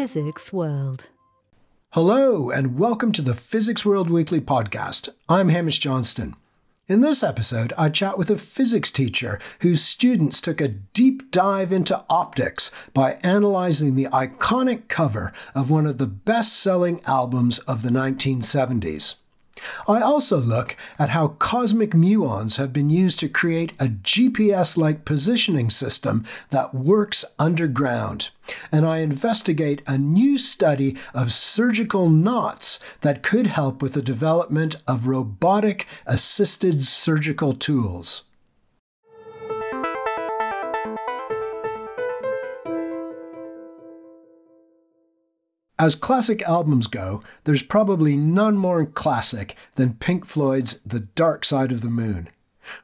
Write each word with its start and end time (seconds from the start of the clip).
Physics 0.00 0.50
World. 0.50 1.08
Hello, 1.90 2.48
and 2.48 2.78
welcome 2.78 3.12
to 3.12 3.20
the 3.20 3.34
Physics 3.34 3.84
World 3.84 4.08
Weekly 4.08 4.40
podcast. 4.40 5.10
I'm 5.28 5.50
Hamish 5.50 5.78
Johnston. 5.78 6.36
In 6.88 7.02
this 7.02 7.22
episode, 7.22 7.74
I 7.76 7.90
chat 7.90 8.16
with 8.16 8.30
a 8.30 8.38
physics 8.38 8.90
teacher 8.90 9.38
whose 9.58 9.82
students 9.82 10.40
took 10.40 10.58
a 10.58 10.68
deep 10.68 11.30
dive 11.30 11.70
into 11.70 12.02
optics 12.08 12.70
by 12.94 13.18
analyzing 13.22 13.94
the 13.94 14.06
iconic 14.06 14.88
cover 14.88 15.34
of 15.54 15.70
one 15.70 15.84
of 15.84 15.98
the 15.98 16.06
best 16.06 16.54
selling 16.54 17.02
albums 17.04 17.58
of 17.58 17.82
the 17.82 17.90
1970s. 17.90 19.16
I 19.86 20.00
also 20.00 20.38
look 20.38 20.76
at 20.98 21.10
how 21.10 21.28
cosmic 21.38 21.90
muons 21.90 22.56
have 22.56 22.72
been 22.72 22.90
used 22.90 23.18
to 23.20 23.28
create 23.28 23.72
a 23.78 23.86
GPS 23.86 24.76
like 24.76 25.04
positioning 25.04 25.70
system 25.70 26.24
that 26.50 26.74
works 26.74 27.24
underground. 27.38 28.30
And 28.72 28.86
I 28.86 28.98
investigate 28.98 29.82
a 29.86 29.98
new 29.98 30.38
study 30.38 30.96
of 31.14 31.32
surgical 31.32 32.08
knots 32.08 32.78
that 33.02 33.22
could 33.22 33.46
help 33.46 33.82
with 33.82 33.94
the 33.94 34.02
development 34.02 34.76
of 34.86 35.06
robotic 35.06 35.86
assisted 36.06 36.82
surgical 36.82 37.54
tools. 37.54 38.24
As 45.80 45.94
classic 45.94 46.42
albums 46.42 46.86
go, 46.86 47.22
there's 47.44 47.62
probably 47.62 48.14
none 48.14 48.58
more 48.58 48.84
classic 48.84 49.56
than 49.76 49.94
Pink 49.94 50.26
Floyd's 50.26 50.78
The 50.84 51.00
Dark 51.00 51.42
Side 51.42 51.72
of 51.72 51.80
the 51.80 51.88
Moon. 51.88 52.28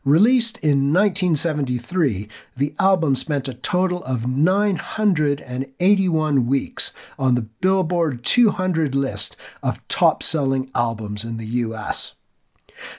Released 0.02 0.56
in 0.62 0.94
1973, 0.94 2.26
the 2.56 2.74
album 2.78 3.14
spent 3.14 3.48
a 3.48 3.52
total 3.52 4.02
of 4.04 4.26
981 4.26 6.46
weeks 6.46 6.94
on 7.18 7.34
the 7.34 7.42
Billboard 7.42 8.24
200 8.24 8.94
list 8.94 9.36
of 9.62 9.86
top 9.88 10.22
selling 10.22 10.70
albums 10.74 11.22
in 11.22 11.36
the 11.36 11.44
US. 11.44 12.14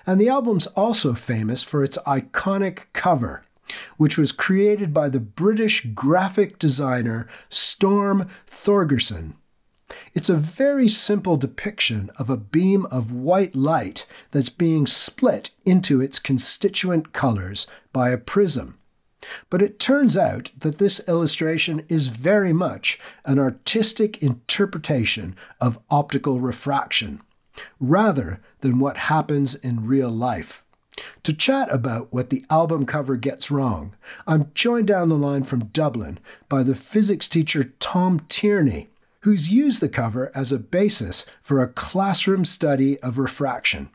And 0.06 0.22
the 0.22 0.30
album's 0.30 0.68
also 0.68 1.16
famous 1.16 1.64
for 1.64 1.84
its 1.84 1.98
iconic 2.06 2.82
cover, 2.94 3.46
which 3.98 4.16
was 4.16 4.32
created 4.32 4.94
by 4.94 5.10
the 5.10 5.20
British 5.20 5.88
graphic 5.96 6.60
designer 6.60 7.28
Storm 7.50 8.30
Thorgerson 8.48 9.34
it's 10.14 10.30
a 10.30 10.36
very 10.36 10.90
simple 10.90 11.38
depiction 11.38 12.10
of 12.18 12.30
a 12.30 12.38
beam 12.38 12.86
of 12.88 13.12
white 13.12 13.56
light 13.56 14.06
that's 14.32 14.50
being 14.50 14.88
split 14.88 15.52
into 15.66 16.02
its 16.02 16.20
constituent 16.20 17.14
colors 17.14 17.68
by 17.94 18.10
a 18.10 18.18
prism. 18.18 18.78
But 19.50 19.62
it 19.62 19.80
turns 19.80 20.16
out 20.16 20.52
that 20.60 20.78
this 20.78 21.02
illustration 21.08 21.84
is 21.90 22.08
very 22.08 22.54
much 22.54 23.00
an 23.26 23.40
artistic 23.40 24.22
interpretation 24.22 25.36
of 25.60 25.80
optical 25.90 26.40
refraction, 26.40 27.22
rather 27.80 28.40
than 28.62 28.80
what 28.80 28.98
happens 28.98 29.56
in 29.56 29.88
real 29.88 30.10
life. 30.10 30.64
To 31.24 31.34
chat 31.34 31.72
about 31.72 32.12
what 32.12 32.30
the 32.30 32.46
album 32.50 32.86
cover 32.86 33.18
gets 33.18 33.52
wrong, 33.52 33.96
I'm 34.26 34.52
joined 34.56 34.88
down 34.88 35.10
the 35.10 35.16
line 35.16 35.44
from 35.44 35.66
Dublin 35.66 36.20
by 36.50 36.64
the 36.64 36.76
physics 36.76 37.28
teacher 37.28 37.74
Tom 37.80 38.22
Tierney 38.30 38.90
who's 39.22 39.50
used 39.50 39.82
the 39.82 39.90
cover 39.90 40.32
as 40.36 40.52
a 40.52 40.60
basis 40.60 41.26
for 41.42 41.62
a 41.62 41.68
classroom 41.68 42.46
study 42.46 43.00
of 43.00 43.18
refraction. 43.18 43.90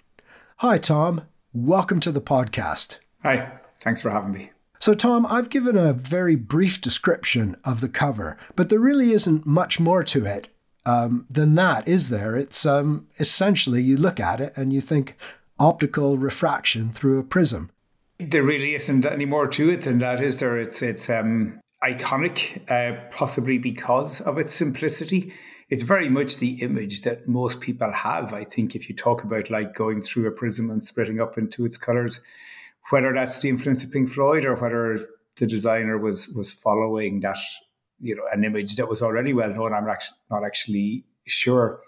Hi, 0.58 0.78
Tom. 0.78 1.22
Welcome 1.52 2.00
to 2.00 2.12
the 2.12 2.20
podcast. 2.20 2.96
Hi. 3.22 3.52
Thanks 3.76 4.02
for 4.02 4.10
having 4.10 4.32
me. 4.32 4.50
So, 4.78 4.94
Tom, 4.94 5.26
I've 5.26 5.48
given 5.48 5.76
a 5.76 5.92
very 5.92 6.34
brief 6.34 6.80
description 6.80 7.56
of 7.64 7.80
the 7.80 7.88
cover, 7.88 8.36
but 8.56 8.68
there 8.68 8.80
really 8.80 9.12
isn't 9.12 9.46
much 9.46 9.78
more 9.78 10.02
to 10.04 10.26
it 10.26 10.48
um, 10.84 11.26
than 11.30 11.54
that, 11.54 11.86
is 11.86 12.08
there? 12.08 12.36
It's 12.36 12.66
um, 12.66 13.06
essentially 13.20 13.82
you 13.82 13.96
look 13.96 14.18
at 14.18 14.40
it 14.40 14.52
and 14.56 14.72
you 14.72 14.80
think 14.80 15.16
optical 15.58 16.18
refraction 16.18 16.90
through 16.90 17.20
a 17.20 17.24
prism. 17.24 17.70
There 18.18 18.42
really 18.42 18.74
isn't 18.74 19.06
any 19.06 19.24
more 19.24 19.46
to 19.48 19.70
it 19.70 19.82
than 19.82 19.98
that, 19.98 20.20
is 20.20 20.38
there? 20.38 20.58
It's 20.58 20.82
it's 20.82 21.08
um, 21.08 21.60
iconic, 21.84 22.70
uh, 22.70 23.08
possibly 23.10 23.58
because 23.58 24.20
of 24.20 24.38
its 24.38 24.54
simplicity. 24.54 25.32
It's 25.68 25.82
very 25.82 26.08
much 26.08 26.36
the 26.36 26.60
image 26.62 27.02
that 27.02 27.26
most 27.26 27.60
people 27.60 27.90
have. 27.90 28.32
I 28.34 28.44
think 28.44 28.74
if 28.74 28.88
you 28.88 28.94
talk 28.94 29.24
about 29.24 29.50
like 29.50 29.74
going 29.74 30.02
through 30.02 30.28
a 30.28 30.30
prism 30.32 30.70
and 30.70 30.84
splitting 30.84 31.20
up 31.20 31.38
into 31.38 31.64
its 31.64 31.76
colors, 31.76 32.20
whether 32.90 33.12
that's 33.12 33.38
the 33.38 33.48
influence 33.48 33.82
of 33.82 33.90
Pink 33.90 34.10
Floyd 34.10 34.44
or 34.44 34.56
whether 34.56 34.98
the 35.36 35.46
designer 35.46 35.98
was 35.98 36.28
was 36.30 36.52
following 36.52 37.20
that, 37.20 37.38
you 38.00 38.14
know, 38.14 38.24
an 38.32 38.44
image 38.44 38.76
that 38.76 38.88
was 38.88 39.02
already 39.02 39.32
well 39.32 39.50
known, 39.50 39.72
I'm 39.72 39.88
actually 39.88 40.18
not 40.30 40.44
actually 40.44 41.04
sure. 41.26 41.80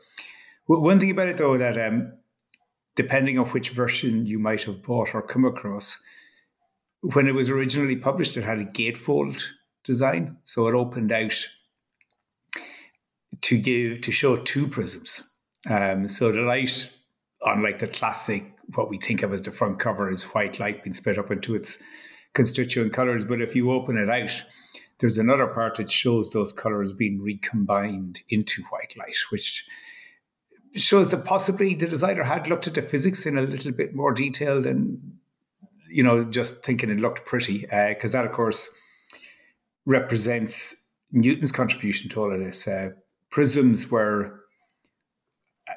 One 0.66 0.98
thing 0.98 1.10
about 1.10 1.28
it 1.28 1.36
though 1.36 1.58
that 1.58 1.76
um, 1.76 2.14
depending 2.94 3.38
on 3.38 3.46
which 3.48 3.70
version 3.70 4.24
you 4.24 4.38
might 4.38 4.62
have 4.62 4.82
bought 4.82 5.14
or 5.14 5.20
come 5.20 5.44
across, 5.44 6.00
when 7.02 7.28
it 7.28 7.34
was 7.34 7.50
originally 7.50 7.96
published, 7.96 8.36
it 8.36 8.44
had 8.44 8.60
a 8.60 8.64
gatefold 8.64 9.44
design. 9.84 10.36
So 10.44 10.66
it 10.68 10.74
opened 10.74 11.12
out 11.12 11.48
to 13.42 13.58
give 13.58 14.00
to 14.00 14.12
show 14.12 14.36
two 14.36 14.66
prisms. 14.66 15.22
Um, 15.68 16.08
so 16.08 16.32
the 16.32 16.40
light, 16.40 16.90
unlike 17.42 17.78
the 17.78 17.88
classic, 17.88 18.44
what 18.74 18.88
we 18.90 18.98
think 18.98 19.22
of 19.22 19.32
as 19.32 19.42
the 19.42 19.52
front 19.52 19.78
cover, 19.78 20.10
is 20.10 20.24
white 20.24 20.58
light 20.58 20.82
being 20.82 20.94
split 20.94 21.18
up 21.18 21.30
into 21.30 21.54
its 21.54 21.78
constituent 22.34 22.92
colors. 22.92 23.24
But 23.24 23.40
if 23.40 23.54
you 23.54 23.70
open 23.70 23.96
it 23.96 24.10
out, 24.10 24.44
there's 24.98 25.18
another 25.18 25.46
part 25.46 25.76
that 25.76 25.90
shows 25.90 26.30
those 26.30 26.52
colors 26.52 26.92
being 26.92 27.20
recombined 27.20 28.22
into 28.28 28.62
white 28.64 28.94
light, 28.96 29.16
which 29.30 29.66
shows 30.74 31.10
that 31.10 31.24
possibly 31.24 31.74
the 31.74 31.86
designer 31.86 32.24
had 32.24 32.48
looked 32.48 32.66
at 32.66 32.74
the 32.74 32.82
physics 32.82 33.26
in 33.26 33.38
a 33.38 33.42
little 33.42 33.72
bit 33.72 33.94
more 33.94 34.12
detail 34.12 34.60
than 34.60 35.18
you 35.88 36.02
know 36.02 36.24
just 36.24 36.64
thinking 36.64 36.90
it 36.90 36.98
looked 36.98 37.24
pretty 37.24 37.60
because 37.60 38.14
uh, 38.14 38.18
that 38.18 38.26
of 38.26 38.32
course 38.32 38.74
represents 39.86 40.88
Newton's 41.12 41.52
contribution 41.52 42.08
to 42.10 42.22
all 42.22 42.32
of 42.32 42.40
this. 42.40 42.66
Uh, 42.66 42.90
prisms 43.30 43.90
were, 43.90 44.40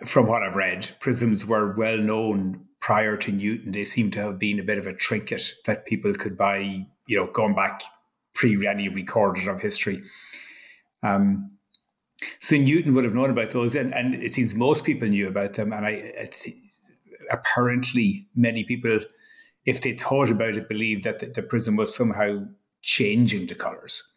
from 0.06 0.28
what 0.28 0.44
I've 0.44 0.56
read, 0.56 0.90
prisms 1.00 1.46
were 1.46 1.76
well 1.76 1.98
known 1.98 2.66
prior 2.80 3.18
to 3.18 3.32
Newton. 3.32 3.72
They 3.72 3.86
seem 3.86 4.12
to 4.12 4.20
have 4.20 4.40
been 4.40 4.60
a 4.60 4.64
bit 4.64 4.78
of 4.78 4.88
a 4.88 4.94
trinket 4.94 5.54
that 5.66 5.86
people 5.86 6.14
could 6.14 6.38
buy, 6.38 6.86
you 7.08 7.18
know, 7.18 7.28
going 7.32 7.56
back 7.56 7.82
pre 8.34 8.68
any 8.68 8.90
recorded 8.90 9.48
of 9.48 9.62
history. 9.62 10.02
Um, 11.04 11.52
so 12.40 12.56
Newton 12.58 12.94
would 12.94 13.04
have 13.04 13.14
known 13.14 13.30
about 13.30 13.52
those, 13.52 13.76
and, 13.76 13.94
and 13.94 14.16
it 14.16 14.34
seems 14.34 14.56
most 14.56 14.84
people 14.84 15.08
knew 15.08 15.28
about 15.28 15.54
them. 15.54 15.72
And 15.72 15.86
I, 15.86 16.30
apparently 17.30 18.28
many 18.36 18.64
people, 18.64 19.00
if 19.66 19.82
they 19.82 19.94
thought 19.94 20.30
about 20.30 20.56
it, 20.56 20.70
believed 20.70 21.04
that 21.04 21.20
the, 21.20 21.28
the 21.28 21.44
prism 21.44 21.76
was 21.76 21.96
somehow 21.96 22.46
changing 22.82 23.48
the 23.48 23.56
colors. 23.56 24.14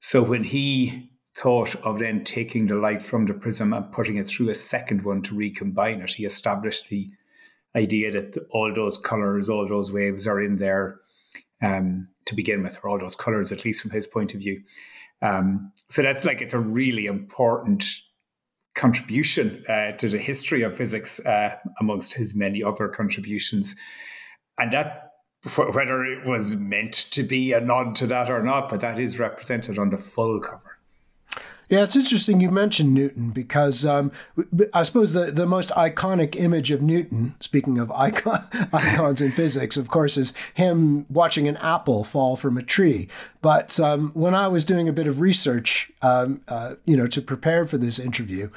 So 0.00 0.22
when 0.22 0.44
he 0.44 1.10
thought 1.36 1.74
of 1.84 1.98
then 1.98 2.24
taking 2.24 2.66
the 2.66 2.74
light 2.74 3.02
from 3.02 3.26
the 3.26 3.34
prism 3.34 3.72
and 3.72 3.92
putting 3.92 4.16
it 4.16 4.26
through 4.26 4.50
a 4.50 4.54
second 4.54 5.04
one 5.04 5.22
to 5.22 5.34
recombine 5.34 6.00
it, 6.00 6.10
he 6.10 6.24
established 6.24 6.88
the 6.88 7.08
idea 7.76 8.10
that 8.10 8.36
all 8.50 8.72
those 8.74 8.98
colors, 8.98 9.48
all 9.48 9.66
those 9.66 9.92
waves 9.92 10.26
are 10.26 10.42
in 10.42 10.56
there 10.56 11.00
um, 11.62 12.08
to 12.24 12.34
begin 12.34 12.62
with, 12.62 12.78
or 12.82 12.90
all 12.90 12.98
those 12.98 13.16
colors, 13.16 13.52
at 13.52 13.64
least 13.64 13.82
from 13.82 13.90
his 13.90 14.06
point 14.06 14.34
of 14.34 14.40
view. 14.40 14.60
Um, 15.22 15.72
so 15.88 16.02
that's 16.02 16.24
like 16.24 16.40
it's 16.40 16.54
a 16.54 16.58
really 16.58 17.06
important 17.06 17.84
contribution 18.74 19.62
uh, 19.68 19.92
to 19.92 20.08
the 20.08 20.18
history 20.18 20.62
of 20.62 20.76
physics 20.76 21.20
uh, 21.20 21.56
amongst 21.80 22.14
his 22.14 22.34
many 22.34 22.62
other 22.62 22.88
contributions. 22.88 23.76
And 24.58 24.72
that 24.72 25.09
whether 25.56 26.04
it 26.04 26.26
was 26.26 26.56
meant 26.56 26.92
to 26.92 27.22
be 27.22 27.52
a 27.52 27.60
nod 27.60 27.96
to 27.96 28.06
that 28.06 28.30
or 28.30 28.42
not, 28.42 28.68
but 28.68 28.80
that 28.80 28.98
is 28.98 29.18
represented 29.18 29.78
on 29.78 29.90
the 29.90 29.98
full 29.98 30.40
cover. 30.40 30.78
Yeah, 31.70 31.84
it's 31.84 31.94
interesting 31.94 32.40
you 32.40 32.50
mentioned 32.50 32.92
Newton 32.92 33.30
because 33.30 33.86
um, 33.86 34.10
I 34.74 34.82
suppose 34.82 35.12
the, 35.12 35.30
the 35.30 35.46
most 35.46 35.70
iconic 35.70 36.34
image 36.34 36.72
of 36.72 36.82
Newton, 36.82 37.36
speaking 37.38 37.78
of 37.78 37.92
icon, 37.92 38.44
icons 38.72 39.20
in 39.20 39.30
physics, 39.30 39.76
of 39.76 39.86
course, 39.86 40.16
is 40.16 40.32
him 40.52 41.06
watching 41.08 41.46
an 41.46 41.56
apple 41.58 42.02
fall 42.02 42.34
from 42.34 42.58
a 42.58 42.62
tree. 42.64 43.06
But 43.40 43.78
um, 43.78 44.10
when 44.14 44.34
I 44.34 44.48
was 44.48 44.64
doing 44.64 44.88
a 44.88 44.92
bit 44.92 45.06
of 45.06 45.20
research, 45.20 45.92
um, 46.02 46.40
uh, 46.48 46.74
you 46.86 46.96
know, 46.96 47.06
to 47.06 47.22
prepare 47.22 47.64
for 47.68 47.78
this 47.78 48.00
interview, 48.00 48.50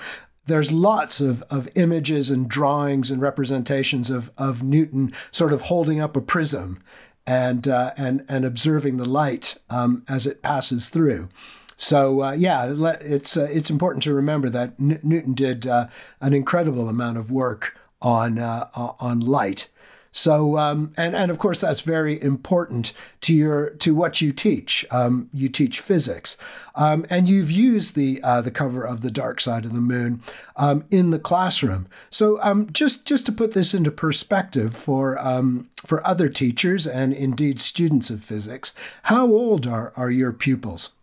there's 0.46 0.72
lots 0.72 1.22
of, 1.22 1.42
of 1.50 1.70
images 1.76 2.30
and 2.30 2.50
drawings 2.50 3.10
and 3.12 3.22
representations 3.22 4.10
of, 4.10 4.32
of 4.38 4.64
Newton 4.64 5.14
sort 5.32 5.54
of 5.54 5.62
holding 5.62 6.02
up 6.02 6.18
a 6.18 6.22
prism 6.22 6.82
and 7.26 7.68
uh, 7.68 7.94
and 7.96 8.26
and 8.28 8.44
observing 8.44 8.98
the 8.98 9.08
light 9.08 9.58
um, 9.70 10.04
as 10.08 10.28
it 10.28 10.42
passes 10.42 10.90
through. 10.90 11.30
So 11.78 12.24
uh, 12.24 12.32
yeah, 12.34 12.74
it's 13.02 13.38
uh, 13.38 13.48
it's 13.52 13.70
important 13.70 14.04
to 14.04 14.14
remember 14.14 14.50
that 14.50 14.74
N- 14.80 15.00
Newton 15.04 15.34
did 15.34 15.66
uh, 15.66 15.88
an 16.20 16.34
incredible 16.34 16.90
amount 16.90 17.18
of 17.18 17.32
work 17.32 17.78
on 18.02 18.40
uh, 18.40 18.68
on 18.76 19.22
light. 19.22 19.70
So, 20.16 20.60
um, 20.60 20.94
and 20.96 21.16
and 21.16 21.32
of 21.32 21.40
course 21.40 21.60
that's 21.60 21.82
very 21.82 22.22
important 22.22 22.94
to 23.22 23.34
your 23.34 23.72
to 23.72 23.96
what 23.96 24.22
you 24.22 24.32
teach. 24.32 24.86
Um, 24.92 25.28
you 25.34 25.50
teach 25.50 25.80
physics, 25.80 26.38
um, 26.76 27.04
and 27.10 27.28
you've 27.28 27.50
used 27.50 27.96
the 27.96 28.22
uh, 28.22 28.40
the 28.42 28.52
cover 28.52 28.84
of 28.84 29.02
the 29.02 29.10
Dark 29.10 29.42
Side 29.42 29.66
of 29.66 29.74
the 29.74 29.82
Moon 29.82 30.22
um, 30.56 30.86
in 30.92 31.10
the 31.10 31.18
classroom. 31.18 31.88
So, 32.12 32.40
um, 32.44 32.72
just 32.72 33.06
just 33.08 33.26
to 33.26 33.32
put 33.32 33.54
this 33.54 33.74
into 33.74 33.90
perspective 33.90 34.78
for 34.78 35.18
um, 35.18 35.68
for 35.78 36.06
other 36.06 36.30
teachers 36.30 36.86
and 36.86 37.12
indeed 37.12 37.60
students 37.60 38.12
of 38.12 38.24
physics, 38.24 38.74
how 39.04 39.26
old 39.26 39.66
are 39.66 39.94
are 39.98 40.12
your 40.12 40.32
pupils? 40.32 40.94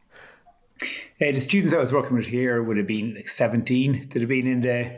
Uh, 0.81 0.87
the 1.33 1.41
students 1.41 1.75
I 1.75 1.79
was 1.79 1.93
working 1.93 2.17
with 2.17 2.27
here 2.27 2.63
would 2.63 2.77
have 2.77 2.87
been 2.87 3.15
like 3.17 3.29
17. 3.29 4.11
They'd 4.13 4.21
have 4.21 4.29
been 4.29 4.47
in 4.47 4.63
the 4.63 4.97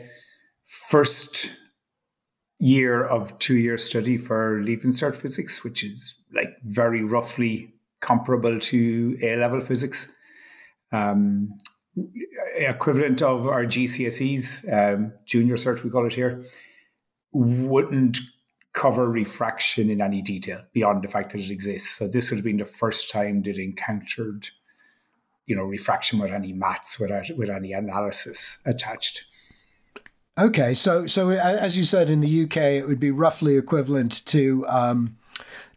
first 0.65 1.49
year 2.63 3.03
of 3.03 3.37
two 3.39 3.57
year 3.57 3.77
study 3.77 4.17
for 4.17 4.61
Leaving 4.63 4.91
Cert 4.91 5.17
physics, 5.17 5.65
which 5.65 5.83
is 5.83 6.15
like 6.33 6.55
very 6.63 7.03
roughly 7.03 7.73
comparable 7.99 8.57
to 8.57 9.17
A 9.21 9.35
level 9.35 9.59
physics. 9.59 10.07
Um, 10.93 11.57
equivalent 12.55 13.21
of 13.21 13.47
our 13.47 13.65
GCSEs, 13.65 14.71
um, 14.71 15.11
junior 15.25 15.55
cert, 15.55 15.83
we 15.83 15.89
call 15.89 16.05
it 16.05 16.13
here, 16.13 16.45
wouldn't 17.33 18.19
cover 18.71 19.09
refraction 19.09 19.89
in 19.89 20.01
any 20.01 20.21
detail 20.21 20.63
beyond 20.71 21.03
the 21.03 21.07
fact 21.07 21.33
that 21.33 21.41
it 21.41 21.51
exists. 21.51 21.89
So 21.89 22.07
this 22.07 22.29
would 22.29 22.37
have 22.37 22.45
been 22.45 22.57
the 22.57 22.65
first 22.65 23.09
time 23.09 23.41
they'd 23.41 23.57
encountered, 23.57 24.49
you 25.45 25.55
know, 25.55 25.63
refraction 25.63 26.17
with 26.19 26.31
any 26.31 26.53
maths, 26.53 26.99
without 26.99 27.25
with 27.35 27.49
any 27.49 27.73
analysis 27.73 28.57
attached. 28.65 29.25
Okay, 30.37 30.73
so 30.73 31.05
so 31.05 31.29
as 31.29 31.77
you 31.77 31.83
said, 31.83 32.09
in 32.09 32.21
the 32.21 32.43
UK, 32.43 32.57
it 32.57 32.87
would 32.87 32.99
be 32.99 33.11
roughly 33.11 33.55
equivalent 33.55 34.25
to 34.27 34.65
um, 34.67 35.15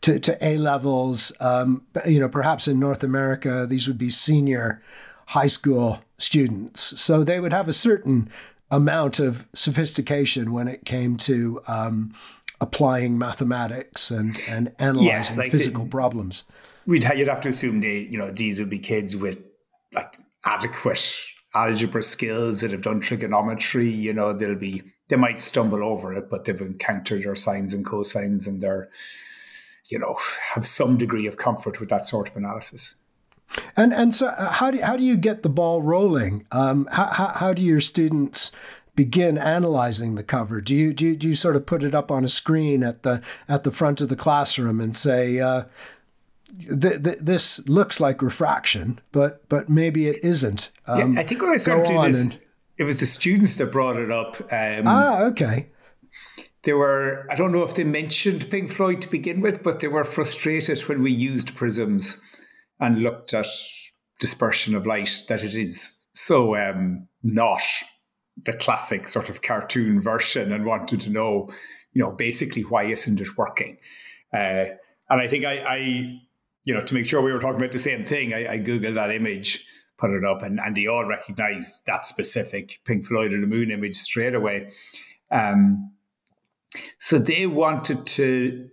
to, 0.00 0.18
to 0.18 0.44
A 0.44 0.56
levels. 0.56 1.30
Um, 1.40 1.82
you 2.06 2.18
know, 2.18 2.28
perhaps 2.28 2.66
in 2.66 2.78
North 2.78 3.02
America, 3.02 3.66
these 3.68 3.86
would 3.86 3.98
be 3.98 4.08
senior 4.08 4.82
high 5.26 5.46
school 5.46 6.00
students, 6.16 6.98
so 7.00 7.22
they 7.22 7.38
would 7.38 7.52
have 7.52 7.68
a 7.68 7.72
certain 7.74 8.30
amount 8.70 9.20
of 9.20 9.46
sophistication 9.54 10.52
when 10.52 10.68
it 10.68 10.86
came 10.86 11.18
to 11.18 11.60
um, 11.66 12.14
applying 12.58 13.18
mathematics 13.18 14.10
and 14.10 14.40
and 14.48 14.72
analyzing 14.78 15.36
yeah, 15.36 15.42
like 15.42 15.50
physical 15.50 15.84
the, 15.84 15.90
problems. 15.90 16.44
We'd 16.86 17.04
you'd 17.14 17.28
have 17.28 17.42
to 17.42 17.50
assume 17.50 17.82
they 17.82 17.98
you 17.98 18.16
know 18.16 18.30
these 18.30 18.58
would 18.58 18.70
be 18.70 18.78
kids 18.78 19.18
with 19.18 19.38
like 19.92 20.16
adequate 20.46 21.14
algebra 21.56 22.02
skills 22.02 22.60
that 22.60 22.70
have 22.70 22.82
done 22.82 23.00
trigonometry, 23.00 23.90
you 23.90 24.12
know, 24.12 24.32
they'll 24.32 24.54
be 24.54 24.82
they 25.08 25.16
might 25.16 25.40
stumble 25.40 25.84
over 25.84 26.12
it, 26.12 26.28
but 26.28 26.44
they've 26.44 26.60
encountered 26.60 27.22
their 27.22 27.36
sines 27.36 27.72
and 27.72 27.86
cosines 27.86 28.46
and 28.46 28.60
they're, 28.60 28.88
you 29.86 29.98
know, 29.98 30.16
have 30.54 30.66
some 30.66 30.96
degree 30.96 31.26
of 31.26 31.36
comfort 31.36 31.78
with 31.78 31.88
that 31.88 32.06
sort 32.06 32.28
of 32.28 32.36
analysis. 32.36 32.96
And 33.76 33.94
and 33.94 34.14
so 34.14 34.28
uh, 34.28 34.52
how 34.52 34.70
do 34.70 34.80
how 34.82 34.96
do 34.96 35.04
you 35.04 35.16
get 35.16 35.42
the 35.42 35.48
ball 35.48 35.80
rolling? 35.80 36.46
Um, 36.50 36.88
how, 36.90 37.06
how 37.06 37.28
how 37.28 37.52
do 37.52 37.62
your 37.62 37.80
students 37.80 38.50
begin 38.96 39.38
analyzing 39.38 40.14
the 40.14 40.24
cover? 40.24 40.60
Do 40.60 40.74
you, 40.74 40.92
do 40.92 41.04
you 41.04 41.16
do 41.16 41.28
you 41.28 41.34
sort 41.34 41.54
of 41.54 41.66
put 41.66 41.84
it 41.84 41.94
up 41.94 42.10
on 42.10 42.24
a 42.24 42.28
screen 42.28 42.82
at 42.82 43.02
the 43.02 43.22
at 43.48 43.62
the 43.62 43.70
front 43.70 44.00
of 44.00 44.08
the 44.08 44.16
classroom 44.16 44.80
and 44.80 44.96
say, 44.96 45.38
uh, 45.38 45.64
th- 46.58 47.02
th- 47.02 47.18
this 47.20 47.58
looks 47.68 48.00
like 48.00 48.22
refraction, 48.22 49.00
but 49.12 49.48
but 49.48 49.68
maybe 49.68 50.08
it 50.08 50.22
isn't. 50.22 50.70
Um, 50.86 51.14
yeah, 51.14 51.20
I 51.20 51.24
think 51.24 51.42
when 51.42 51.52
I 51.52 51.56
started 51.56 51.88
doing 51.88 52.02
this, 52.02 52.22
and... 52.22 52.38
it 52.78 52.84
was 52.84 52.96
the 52.98 53.06
students 53.06 53.56
that 53.56 53.72
brought 53.72 53.96
it 53.96 54.10
up. 54.10 54.40
Um, 54.52 54.86
ah, 54.86 55.22
okay. 55.24 55.68
They 56.62 56.72
were, 56.72 57.26
I 57.30 57.36
don't 57.36 57.52
know 57.52 57.62
if 57.62 57.74
they 57.74 57.84
mentioned 57.84 58.50
Pink 58.50 58.72
Floyd 58.72 59.00
to 59.02 59.08
begin 59.08 59.40
with, 59.40 59.62
but 59.62 59.78
they 59.78 59.86
were 59.86 60.02
frustrated 60.02 60.80
when 60.80 61.00
we 61.00 61.12
used 61.12 61.54
prisms 61.54 62.20
and 62.80 63.04
looked 63.04 63.34
at 63.34 63.46
dispersion 64.18 64.74
of 64.74 64.84
light 64.84 65.24
that 65.28 65.44
it 65.44 65.54
is 65.54 65.96
so 66.14 66.56
um, 66.56 67.06
not 67.22 67.62
the 68.44 68.52
classic 68.52 69.06
sort 69.06 69.30
of 69.30 69.42
cartoon 69.42 70.02
version 70.02 70.52
and 70.52 70.66
wanted 70.66 71.00
to 71.02 71.10
know, 71.10 71.48
you 71.92 72.02
know, 72.02 72.10
basically 72.10 72.62
why 72.62 72.84
isn't 72.84 73.20
it 73.20 73.38
working? 73.38 73.78
Uh, 74.34 74.64
and 75.08 75.20
I 75.20 75.28
think 75.28 75.44
I, 75.44 75.58
I 75.58 76.20
you 76.66 76.74
know, 76.74 76.82
to 76.82 76.94
make 76.94 77.06
sure 77.06 77.22
we 77.22 77.32
were 77.32 77.38
talking 77.38 77.60
about 77.60 77.72
the 77.72 77.78
same 77.78 78.04
thing, 78.04 78.34
I, 78.34 78.54
I 78.54 78.58
Googled 78.58 78.96
that 78.96 79.12
image, 79.12 79.64
put 79.98 80.10
it 80.10 80.24
up, 80.24 80.42
and, 80.42 80.58
and 80.58 80.76
they 80.76 80.88
all 80.88 81.06
recognized 81.06 81.86
that 81.86 82.04
specific 82.04 82.80
Pink 82.84 83.06
Floyd 83.06 83.32
of 83.32 83.40
the 83.40 83.46
Moon 83.46 83.70
image 83.70 83.94
straight 83.94 84.34
away. 84.34 84.72
Um, 85.30 85.92
so 86.98 87.18
they 87.18 87.46
wanted 87.46 88.04
to 88.06 88.68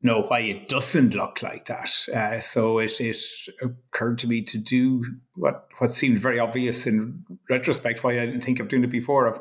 know 0.00 0.22
why 0.22 0.40
it 0.40 0.68
doesn't 0.68 1.14
look 1.14 1.42
like 1.42 1.66
that. 1.66 1.94
Uh, 2.12 2.40
so 2.40 2.78
it, 2.78 2.98
it 2.98 3.16
occurred 3.60 4.18
to 4.20 4.26
me 4.26 4.42
to 4.42 4.58
do 4.58 5.04
what 5.34 5.68
what 5.78 5.92
seemed 5.92 6.18
very 6.18 6.38
obvious 6.38 6.86
in 6.86 7.24
retrospect, 7.50 8.02
why 8.02 8.12
I 8.18 8.24
didn't 8.24 8.40
think 8.40 8.58
of 8.58 8.68
doing 8.68 8.84
it 8.84 8.90
before, 8.90 9.26
of 9.26 9.38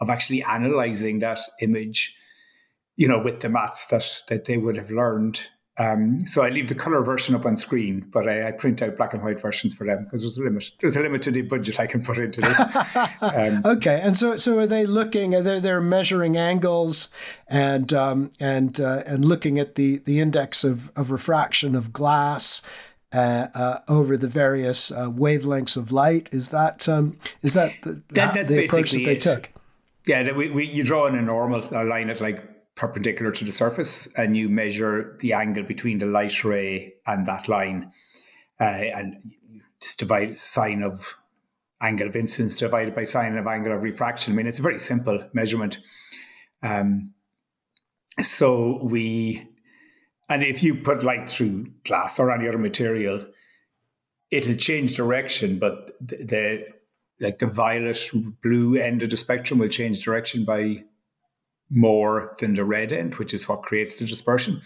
of 0.00 0.10
actually 0.10 0.42
analyzing 0.42 1.20
that 1.20 1.38
image, 1.60 2.16
you 2.96 3.06
know, 3.06 3.22
with 3.22 3.40
the 3.40 3.48
maths 3.48 3.86
that 3.86 4.22
that 4.28 4.46
they 4.46 4.58
would 4.58 4.76
have 4.76 4.90
learned 4.90 5.48
um, 5.76 6.24
so 6.24 6.44
I 6.44 6.50
leave 6.50 6.68
the 6.68 6.74
color 6.76 7.02
version 7.02 7.34
up 7.34 7.44
on 7.44 7.56
screen, 7.56 8.06
but 8.12 8.28
I, 8.28 8.48
I, 8.48 8.52
print 8.52 8.80
out 8.80 8.96
black 8.96 9.12
and 9.12 9.24
white 9.24 9.40
versions 9.40 9.74
for 9.74 9.84
them 9.84 10.04
because 10.04 10.20
there's 10.20 10.38
a 10.38 10.42
limit. 10.42 10.70
There's 10.78 10.96
a 10.96 11.00
limit 11.00 11.22
to 11.22 11.32
the 11.32 11.42
budget 11.42 11.80
I 11.80 11.86
can 11.86 12.04
put 12.04 12.18
into 12.18 12.40
this. 12.40 12.60
Um, 13.20 13.62
okay, 13.64 14.00
and 14.00 14.16
so 14.16 14.36
so 14.36 14.58
are 14.58 14.66
they 14.66 14.86
looking? 14.86 15.30
They're 15.30 15.60
they're 15.60 15.80
measuring 15.80 16.36
angles 16.36 17.08
and 17.48 17.92
um, 17.92 18.30
and 18.38 18.78
uh, 18.78 19.02
and 19.06 19.24
looking 19.24 19.58
at 19.58 19.74
the 19.74 19.98
the 20.04 20.20
index 20.20 20.62
of 20.62 20.92
of 20.94 21.10
refraction 21.10 21.74
of 21.74 21.92
glass. 21.92 22.62
Uh, 23.12 23.46
uh, 23.54 23.80
over 23.86 24.16
the 24.16 24.26
various 24.26 24.90
uh, 24.90 25.08
wavelengths 25.08 25.76
of 25.76 25.92
light, 25.92 26.28
is 26.32 26.48
that 26.48 26.88
um, 26.88 27.16
is 27.42 27.54
that 27.54 27.72
the, 27.82 28.02
that, 28.10 28.34
that's 28.34 28.48
the 28.48 28.64
approach 28.64 28.90
that 28.90 29.04
they 29.04 29.12
it. 29.12 29.20
took? 29.20 29.50
Yeah, 30.04 30.32
we, 30.32 30.50
we, 30.50 30.66
you 30.66 30.82
draw 30.82 31.06
in 31.06 31.14
a 31.14 31.22
normal 31.22 31.60
line 31.70 32.10
at 32.10 32.20
like 32.20 32.42
perpendicular 32.76 33.30
to 33.30 33.44
the 33.44 33.52
surface 33.52 34.08
and 34.16 34.36
you 34.36 34.48
measure 34.48 35.16
the 35.20 35.32
angle 35.32 35.62
between 35.62 35.98
the 35.98 36.06
light 36.06 36.44
ray 36.44 36.94
and 37.06 37.26
that 37.26 37.48
line 37.48 37.92
uh, 38.60 38.64
and 38.64 39.32
just 39.80 39.98
divide 39.98 40.38
sine 40.38 40.82
of 40.82 41.16
angle 41.80 42.08
of 42.08 42.16
incidence 42.16 42.56
divided 42.56 42.94
by 42.94 43.04
sine 43.04 43.36
of 43.36 43.46
angle 43.46 43.72
of 43.72 43.82
refraction. 43.82 44.32
I 44.32 44.36
mean, 44.36 44.46
it's 44.46 44.58
a 44.58 44.62
very 44.62 44.78
simple 44.78 45.28
measurement. 45.32 45.78
Um, 46.62 47.12
so 48.20 48.80
we, 48.82 49.46
and 50.28 50.42
if 50.42 50.62
you 50.62 50.76
put 50.76 51.04
light 51.04 51.28
through 51.28 51.66
glass 51.84 52.18
or 52.18 52.32
any 52.32 52.48
other 52.48 52.58
material, 52.58 53.26
it'll 54.30 54.54
change 54.54 54.96
direction, 54.96 55.58
but 55.58 55.96
the, 56.00 56.16
the 56.24 56.66
like 57.20 57.38
the 57.38 57.46
violet 57.46 58.10
blue 58.42 58.76
end 58.76 59.02
of 59.02 59.10
the 59.10 59.16
spectrum 59.16 59.60
will 59.60 59.68
change 59.68 60.02
direction 60.02 60.44
by 60.44 60.82
more 61.70 62.34
than 62.40 62.54
the 62.54 62.64
red 62.64 62.92
end, 62.92 63.14
which 63.16 63.34
is 63.34 63.48
what 63.48 63.62
creates 63.62 63.98
the 63.98 64.06
dispersion. 64.06 64.60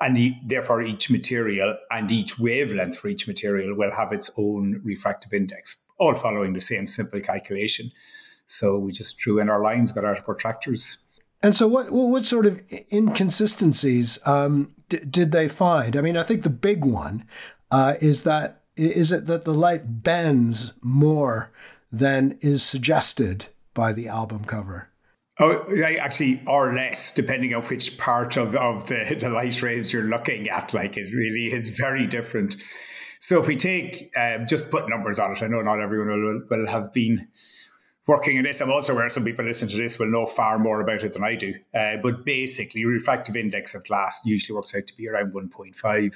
And 0.00 0.16
the, 0.16 0.34
therefore, 0.46 0.82
each 0.82 1.10
material 1.10 1.76
and 1.90 2.10
each 2.10 2.38
wavelength 2.38 2.98
for 2.98 3.08
each 3.08 3.26
material 3.26 3.76
will 3.76 3.90
have 3.90 4.12
its 4.12 4.30
own 4.36 4.80
refractive 4.84 5.34
index, 5.34 5.84
all 5.98 6.14
following 6.14 6.52
the 6.52 6.60
same 6.60 6.86
simple 6.86 7.20
calculation. 7.20 7.90
So 8.46 8.78
we 8.78 8.92
just 8.92 9.18
drew 9.18 9.40
in 9.40 9.48
our 9.48 9.62
lines, 9.62 9.92
got 9.92 10.04
our 10.04 10.14
protractors. 10.14 10.98
And 11.42 11.54
so, 11.54 11.68
what 11.68 11.90
what 11.92 12.24
sort 12.24 12.46
of 12.46 12.60
inconsistencies 12.92 14.18
um, 14.24 14.74
d- 14.88 14.98
did 14.98 15.30
they 15.30 15.48
find? 15.48 15.96
I 15.96 16.00
mean, 16.00 16.16
I 16.16 16.24
think 16.24 16.42
the 16.42 16.50
big 16.50 16.84
one 16.84 17.24
uh, 17.70 17.94
is 18.00 18.24
that 18.24 18.62
is 18.76 19.12
it 19.12 19.26
that 19.26 19.44
the 19.44 19.54
light 19.54 20.02
bends 20.02 20.72
more 20.80 21.50
than 21.92 22.38
is 22.40 22.62
suggested 22.62 23.46
by 23.74 23.92
the 23.92 24.08
album 24.08 24.44
cover. 24.44 24.88
Oh, 25.40 25.64
they 25.68 25.98
actually, 25.98 26.42
or 26.48 26.74
less, 26.74 27.12
depending 27.12 27.54
on 27.54 27.62
which 27.64 27.96
part 27.96 28.36
of, 28.36 28.56
of 28.56 28.88
the, 28.88 29.16
the 29.20 29.28
light 29.28 29.62
rays 29.62 29.92
you're 29.92 30.02
looking 30.02 30.48
at. 30.48 30.74
Like 30.74 30.96
it 30.96 31.12
really 31.14 31.52
is 31.52 31.68
very 31.68 32.06
different. 32.06 32.56
So 33.20 33.40
if 33.40 33.46
we 33.46 33.56
take, 33.56 34.12
um, 34.16 34.46
just 34.48 34.70
put 34.70 34.88
numbers 34.88 35.18
on 35.18 35.32
it, 35.32 35.42
I 35.42 35.46
know 35.46 35.62
not 35.62 35.80
everyone 35.80 36.08
will, 36.08 36.42
will 36.50 36.66
have 36.68 36.92
been 36.92 37.28
working 38.06 38.36
in 38.36 38.44
this. 38.44 38.60
I'm 38.60 38.72
also 38.72 38.94
aware 38.94 39.08
some 39.08 39.24
people 39.24 39.44
listen 39.44 39.68
to 39.68 39.76
this 39.76 39.98
will 39.98 40.10
know 40.10 40.26
far 40.26 40.58
more 40.58 40.80
about 40.80 41.04
it 41.04 41.12
than 41.12 41.24
I 41.24 41.34
do. 41.34 41.54
Uh, 41.74 41.96
but 42.02 42.24
basically, 42.24 42.84
refractive 42.84 43.36
index 43.36 43.74
of 43.74 43.84
glass 43.86 44.20
usually 44.24 44.56
works 44.56 44.74
out 44.74 44.86
to 44.86 44.96
be 44.96 45.08
around 45.08 45.32
1.5. 45.32 46.14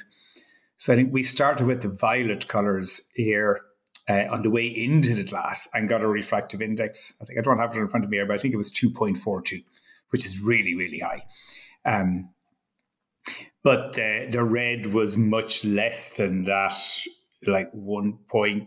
So 0.79 0.93
I 0.93 0.97
think 0.97 1.13
we 1.13 1.23
started 1.23 1.67
with 1.67 1.83
the 1.83 1.89
violet 1.89 2.49
colors 2.49 3.09
here 3.15 3.61
uh, 4.09 4.25
on 4.31 4.43
the 4.43 4.51
way 4.51 4.67
into 4.67 5.15
the 5.15 5.25
glass 5.25 5.69
and 5.75 5.89
got 5.89 6.03
a 6.03 6.09
refractive 6.09 6.61
index. 6.61 7.15
I 7.21 7.25
think 7.25 7.39
I 7.39 7.43
don't 7.43 7.59
have 7.59 7.75
it 7.77 7.79
in 7.79 7.89
front 7.89 8.05
of 8.05 8.11
me 8.11 8.23
but 8.27 8.35
I 8.35 8.39
think 8.39 8.55
it 8.55 8.59
was 8.59 8.73
2.42, 8.73 9.65
which 10.11 10.27
is 10.27 10.41
really, 10.41 10.75
really 10.75 10.99
high. 10.99 11.25
Um, 11.85 12.31
but 13.63 13.99
uh, 13.99 14.31
the 14.31 14.43
red 14.43 14.87
was 14.93 15.17
much 15.17 15.65
less 15.65 16.11
than 16.15 16.45
that, 16.45 16.75
like 17.47 17.73
1.0, 17.73 18.67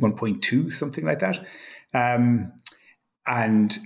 1.2, 0.00 0.72
something 0.72 1.04
like 1.04 1.18
that. 1.18 1.44
Um, 1.92 2.52
and 3.26 3.76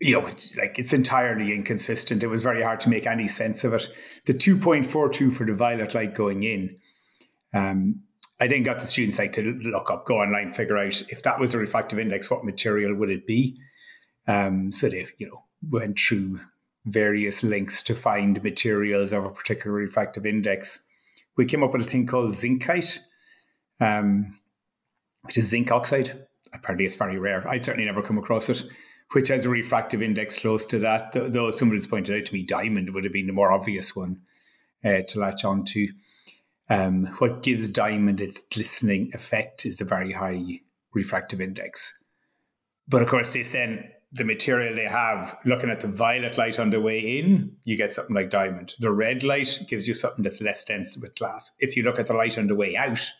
you 0.00 0.20
know, 0.20 0.26
like 0.26 0.78
it's 0.78 0.92
entirely 0.92 1.54
inconsistent. 1.54 2.24
It 2.24 2.26
was 2.26 2.42
very 2.42 2.60
hard 2.60 2.80
to 2.80 2.88
make 2.88 3.06
any 3.06 3.28
sense 3.28 3.62
of 3.62 3.72
it. 3.72 3.88
The 4.26 4.34
2.42 4.34 5.32
for 5.32 5.46
the 5.46 5.54
violet 5.54 5.94
light 5.94 6.14
going 6.14 6.42
in, 6.42 6.76
um, 7.54 8.02
I 8.42 8.48
then 8.48 8.64
got 8.64 8.80
the 8.80 8.88
students 8.88 9.20
like 9.20 9.32
to 9.34 9.42
look 9.62 9.88
up, 9.88 10.04
go 10.04 10.16
online, 10.16 10.50
figure 10.50 10.76
out 10.76 11.00
if 11.10 11.22
that 11.22 11.38
was 11.38 11.52
the 11.52 11.58
refractive 11.58 12.00
index, 12.00 12.28
what 12.28 12.44
material 12.44 12.92
would 12.96 13.08
it 13.08 13.24
be? 13.24 13.56
Um, 14.26 14.72
so 14.72 14.88
they, 14.88 15.06
you 15.18 15.28
know, 15.28 15.44
went 15.70 15.96
through 15.96 16.40
various 16.84 17.44
links 17.44 17.84
to 17.84 17.94
find 17.94 18.42
materials 18.42 19.12
of 19.12 19.24
a 19.24 19.30
particular 19.30 19.76
refractive 19.76 20.26
index. 20.26 20.84
We 21.36 21.46
came 21.46 21.62
up 21.62 21.72
with 21.72 21.86
a 21.86 21.88
thing 21.88 22.04
called 22.04 22.30
zincite, 22.30 22.98
um, 23.78 24.40
which 25.20 25.38
is 25.38 25.48
zinc 25.48 25.70
oxide. 25.70 26.26
Apparently, 26.52 26.84
it's 26.84 26.96
very 26.96 27.20
rare. 27.20 27.48
I'd 27.48 27.64
certainly 27.64 27.86
never 27.86 28.02
come 28.02 28.18
across 28.18 28.48
it 28.48 28.64
which 29.12 29.28
has 29.28 29.44
a 29.44 29.48
refractive 29.50 30.02
index 30.02 30.38
close 30.38 30.64
to 30.66 30.78
that. 30.78 31.12
Though 31.12 31.50
somebody's 31.50 31.86
pointed 31.86 32.18
out 32.18 32.24
to 32.24 32.32
me, 32.32 32.44
diamond 32.44 32.94
would 32.94 33.04
have 33.04 33.12
been 33.12 33.26
the 33.26 33.32
more 33.34 33.52
obvious 33.52 33.94
one 33.94 34.22
uh, 34.82 35.02
to 35.08 35.18
latch 35.18 35.44
on 35.44 35.64
to. 35.66 35.88
Um, 36.72 37.06
what 37.18 37.42
gives 37.42 37.68
diamond 37.68 38.20
its 38.20 38.42
glistening 38.44 39.10
effect 39.14 39.66
is 39.66 39.80
a 39.80 39.84
very 39.84 40.12
high 40.12 40.60
refractive 40.94 41.40
index. 41.40 42.02
But 42.88 43.02
of 43.02 43.08
course, 43.08 43.32
they 43.32 43.42
then 43.42 43.90
the 44.12 44.24
material 44.24 44.74
they 44.74 44.84
have, 44.84 45.36
looking 45.44 45.70
at 45.70 45.80
the 45.80 45.88
violet 45.88 46.36
light 46.36 46.58
on 46.58 46.70
the 46.70 46.80
way 46.80 46.98
in, 46.98 47.56
you 47.64 47.76
get 47.76 47.92
something 47.92 48.14
like 48.14 48.28
diamond. 48.28 48.74
The 48.78 48.92
red 48.92 49.24
light 49.24 49.60
gives 49.68 49.88
you 49.88 49.94
something 49.94 50.22
that's 50.22 50.40
less 50.40 50.62
dense 50.64 50.98
with 50.98 51.14
glass. 51.14 51.50
If 51.60 51.76
you 51.76 51.82
look 51.82 51.98
at 51.98 52.06
the 52.06 52.14
light 52.14 52.36
on 52.36 52.46
the 52.46 52.54
way 52.54 52.76
out, 52.76 53.10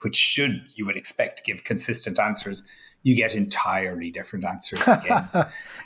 which 0.00 0.16
should 0.16 0.62
you 0.74 0.86
would 0.86 0.96
expect 0.96 1.38
to 1.38 1.42
give 1.44 1.62
consistent 1.64 2.18
answers, 2.18 2.64
you 3.04 3.14
get 3.14 3.34
entirely 3.34 4.10
different 4.10 4.44
answers 4.44 4.80
again. 4.86 5.28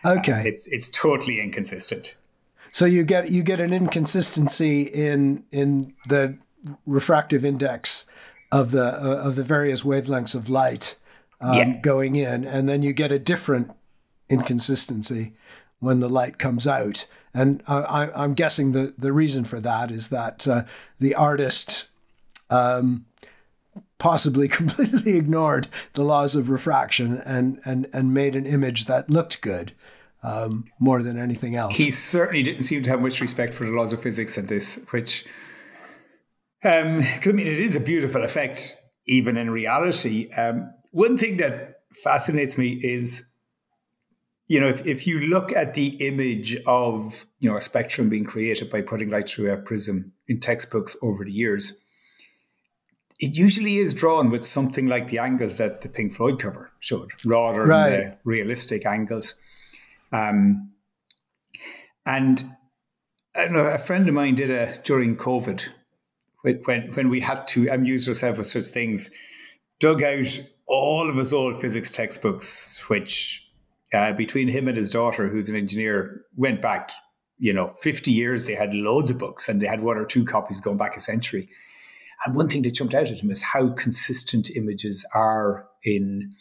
okay, 0.04 0.32
uh, 0.32 0.42
it's 0.44 0.66
it's 0.68 0.88
totally 0.88 1.40
inconsistent. 1.40 2.16
So 2.72 2.86
you 2.86 3.04
get 3.04 3.30
you 3.30 3.42
get 3.42 3.60
an 3.60 3.72
inconsistency 3.72 4.82
in 4.82 5.44
in 5.52 5.94
the 6.08 6.38
refractive 6.86 7.44
index 7.44 8.06
of 8.50 8.70
the 8.70 8.84
uh, 8.84 9.16
of 9.16 9.36
the 9.36 9.44
various 9.44 9.82
wavelengths 9.82 10.34
of 10.34 10.48
light 10.48 10.96
um, 11.40 11.56
yeah. 11.56 11.80
going 11.80 12.16
in, 12.16 12.44
and 12.44 12.68
then 12.68 12.82
you 12.82 12.92
get 12.92 13.12
a 13.12 13.18
different 13.18 13.70
inconsistency 14.28 15.34
when 15.80 16.00
the 16.00 16.08
light 16.08 16.38
comes 16.38 16.66
out. 16.66 17.06
And 17.34 17.62
I, 17.68 18.24
am 18.24 18.34
guessing 18.34 18.72
the 18.72 18.94
the 18.98 19.12
reason 19.12 19.44
for 19.44 19.60
that 19.60 19.90
is 19.90 20.08
that 20.08 20.48
uh, 20.48 20.64
the 20.98 21.14
artist 21.14 21.86
um, 22.50 23.06
possibly 23.98 24.48
completely 24.60 25.16
ignored 25.16 25.68
the 25.92 26.02
laws 26.02 26.34
of 26.34 26.48
refraction 26.48 27.22
and 27.24 27.60
and 27.64 27.88
and 27.92 28.14
made 28.14 28.34
an 28.34 28.46
image 28.46 28.86
that 28.86 29.10
looked 29.10 29.40
good 29.42 29.72
um, 30.22 30.66
more 30.78 31.02
than 31.02 31.18
anything 31.18 31.54
else. 31.54 31.76
He 31.76 31.90
certainly 31.90 32.42
didn't 32.42 32.64
seem 32.64 32.82
to 32.82 32.90
have 32.90 33.00
much 33.00 33.20
respect 33.20 33.54
for 33.54 33.64
the 33.64 33.72
laws 33.72 33.92
of 33.92 34.02
physics 34.02 34.36
in 34.36 34.46
this, 34.46 34.80
which, 34.90 35.24
um, 36.64 37.00
I 37.00 37.32
mean, 37.32 37.46
it 37.46 37.58
is 37.58 37.76
a 37.76 37.80
beautiful 37.80 38.24
effect, 38.24 38.76
even 39.06 39.36
in 39.36 39.50
reality. 39.50 40.30
Um, 40.32 40.72
one 40.90 41.16
thing 41.16 41.36
that 41.38 41.80
fascinates 42.02 42.58
me 42.58 42.80
is, 42.82 43.26
you 44.48 44.60
know, 44.60 44.68
if, 44.68 44.86
if 44.86 45.06
you 45.06 45.20
look 45.20 45.52
at 45.52 45.74
the 45.74 45.88
image 46.06 46.56
of, 46.66 47.26
you 47.38 47.50
know, 47.50 47.56
a 47.56 47.60
spectrum 47.60 48.08
being 48.08 48.24
created 48.24 48.70
by 48.70 48.82
putting 48.82 49.10
light 49.10 49.28
through 49.28 49.52
a 49.52 49.56
prism 49.56 50.12
in 50.26 50.40
textbooks 50.40 50.96
over 51.02 51.24
the 51.24 51.32
years, 51.32 51.80
it 53.20 53.36
usually 53.36 53.78
is 53.78 53.94
drawn 53.94 54.30
with 54.30 54.44
something 54.44 54.86
like 54.86 55.08
the 55.08 55.18
angles 55.18 55.58
that 55.58 55.82
the 55.82 55.88
Pink 55.88 56.14
Floyd 56.14 56.38
cover 56.40 56.70
showed, 56.80 57.10
rather 57.24 57.64
right. 57.64 57.90
than 57.90 58.00
the 58.00 58.16
realistic 58.24 58.86
angles. 58.86 59.34
Um, 60.12 60.70
and 62.06 62.44
I 63.34 63.48
know 63.48 63.66
a 63.66 63.78
friend 63.78 64.08
of 64.08 64.14
mine 64.14 64.34
did 64.34 64.50
a 64.50 64.78
during 64.82 65.16
COVID 65.16 65.68
when 66.42 66.92
when 66.92 67.08
we 67.08 67.20
had 67.20 67.46
to 67.48 67.68
amuse 67.68 68.08
ourselves 68.08 68.38
with 68.38 68.46
such 68.46 68.66
things, 68.66 69.10
dug 69.80 70.02
out 70.02 70.40
all 70.66 71.08
of 71.08 71.16
his 71.16 71.32
old 71.32 71.60
physics 71.60 71.90
textbooks, 71.90 72.78
which 72.88 73.44
uh, 73.92 74.12
between 74.12 74.48
him 74.48 74.68
and 74.68 74.76
his 74.76 74.90
daughter, 74.90 75.28
who's 75.28 75.48
an 75.48 75.56
engineer, 75.56 76.24
went 76.36 76.60
back, 76.60 76.90
you 77.38 77.52
know, 77.52 77.68
50 77.80 78.12
years. 78.12 78.46
They 78.46 78.54
had 78.54 78.74
loads 78.74 79.10
of 79.10 79.18
books 79.18 79.48
and 79.48 79.62
they 79.62 79.66
had 79.66 79.82
one 79.82 79.96
or 79.96 80.04
two 80.04 80.24
copies 80.24 80.60
going 80.60 80.76
back 80.76 80.96
a 80.96 81.00
century. 81.00 81.48
And 82.24 82.34
one 82.34 82.48
thing 82.48 82.62
that 82.62 82.74
jumped 82.74 82.94
out 82.94 83.08
at 83.08 83.20
him 83.20 83.30
is 83.30 83.42
how 83.42 83.70
consistent 83.70 84.50
images 84.50 85.06
are 85.14 85.66
in 85.84 86.34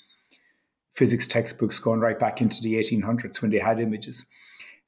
physics 0.93 1.27
textbooks 1.27 1.79
going 1.79 1.99
right 1.99 2.19
back 2.19 2.41
into 2.41 2.61
the 2.61 2.73
1800s 2.73 3.41
when 3.41 3.51
they 3.51 3.59
had 3.59 3.79
images. 3.79 4.25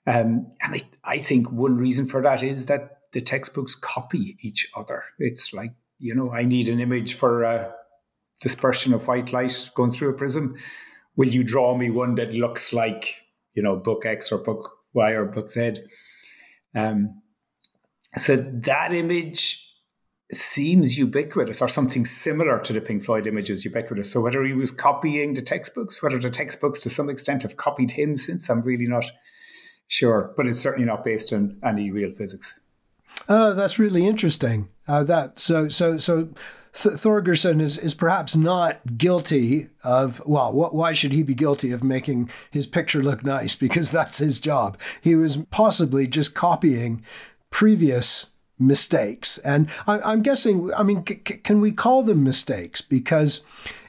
Um, 0.08 0.52
and 0.62 0.76
I, 0.76 0.82
I 1.04 1.18
think 1.20 1.52
one 1.52 1.78
reason 1.78 2.08
for 2.08 2.22
that 2.24 2.42
is 2.42 2.66
that 2.66 2.99
the 3.14 3.22
textbooks 3.22 3.76
copy 3.76 4.38
each 4.42 4.70
other. 4.76 5.04
It's 5.18 5.54
like, 5.54 5.72
you 6.00 6.16
know, 6.16 6.32
I 6.32 6.44
need 6.44 6.70
an 6.70 6.80
image 6.80 7.16
for 7.16 7.44
a 7.44 7.74
dispersion 8.40 8.94
of 8.94 9.08
white 9.08 9.34
light 9.34 9.70
going 9.76 9.92
through 9.92 10.10
a 10.10 10.14
prism. 10.14 10.56
Will 11.16 11.28
you 11.28 11.44
draw 11.44 11.76
me 11.78 11.90
one 11.90 12.16
that 12.16 12.34
looks 12.34 12.72
like, 12.72 13.22
you 13.54 13.64
know, 13.64 13.76
book 13.76 14.06
X 14.06 14.32
or 14.32 14.38
book 14.38 14.72
Y 14.94 15.12
or 15.12 15.26
book 15.26 15.50
Z? 15.50 15.82
Um, 16.76 17.22
so 18.18 18.38
that 18.38 18.94
image 18.94 19.66
seems 20.32 20.98
ubiquitous 20.98 21.62
or 21.62 21.68
something 21.68 22.06
similar 22.06 22.60
to 22.60 22.72
the 22.72 22.82
Pink 22.82 23.04
Floyd 23.04 23.26
image 23.26 23.50
is 23.50 23.66
ubiquitous. 23.66 24.12
So 24.12 24.22
whether 24.22 24.44
he 24.44 24.54
was 24.54 24.72
copying 24.72 25.34
the 25.34 25.42
textbooks, 25.42 26.02
whether 26.04 26.20
the 26.20 26.30
textbooks 26.30 26.80
to 26.82 26.90
some 26.90 27.10
extent 27.10 27.42
have 27.44 27.58
copied 27.58 27.92
him 27.92 28.16
since, 28.16 28.50
I'm 28.50 28.62
really 28.62 28.88
not 28.88 29.12
sure. 29.88 30.34
But 30.38 30.48
it's 30.48 30.60
certainly 30.60 30.86
not 30.86 31.04
based 31.04 31.34
on 31.34 31.60
any 31.66 31.90
real 31.92 32.14
physics. 32.14 32.60
Oh, 33.28 33.54
that's 33.54 33.80
really 33.80 34.08
interesting. 34.08 34.70
Uh, 34.88 35.04
that 35.04 35.40
so 35.40 35.68
so 35.70 35.98
so. 35.98 36.30
Th- 36.72 36.96
Thorgerson 36.98 37.64
is, 37.64 37.80
is 37.80 37.96
perhaps 37.96 38.36
not 38.36 38.96
guilty 38.96 39.70
of, 39.84 40.22
well, 40.28 40.54
what, 40.54 40.76
why 40.76 40.94
should 40.94 41.12
he 41.12 41.24
be 41.24 41.34
guilty 41.34 41.72
of 41.72 41.84
making 41.84 42.30
his 42.52 42.68
picture 42.68 43.02
look 43.02 43.26
nice? 43.26 43.56
Because 43.60 43.90
that's 43.90 44.20
his 44.20 44.40
job. 44.40 44.78
He 45.02 45.16
was 45.16 45.38
possibly 45.50 46.06
just 46.06 46.36
copying 46.36 47.04
previous 47.50 48.28
mistakes. 48.60 49.40
And 49.40 49.68
I, 49.88 50.14
am 50.14 50.22
guessing, 50.22 50.72
I 50.76 50.84
mean, 50.84 51.04
c- 51.08 51.16
can 51.16 51.60
we 51.60 51.72
call 51.72 52.04
them 52.04 52.24
mistakes? 52.24 52.82
Because 52.82 53.44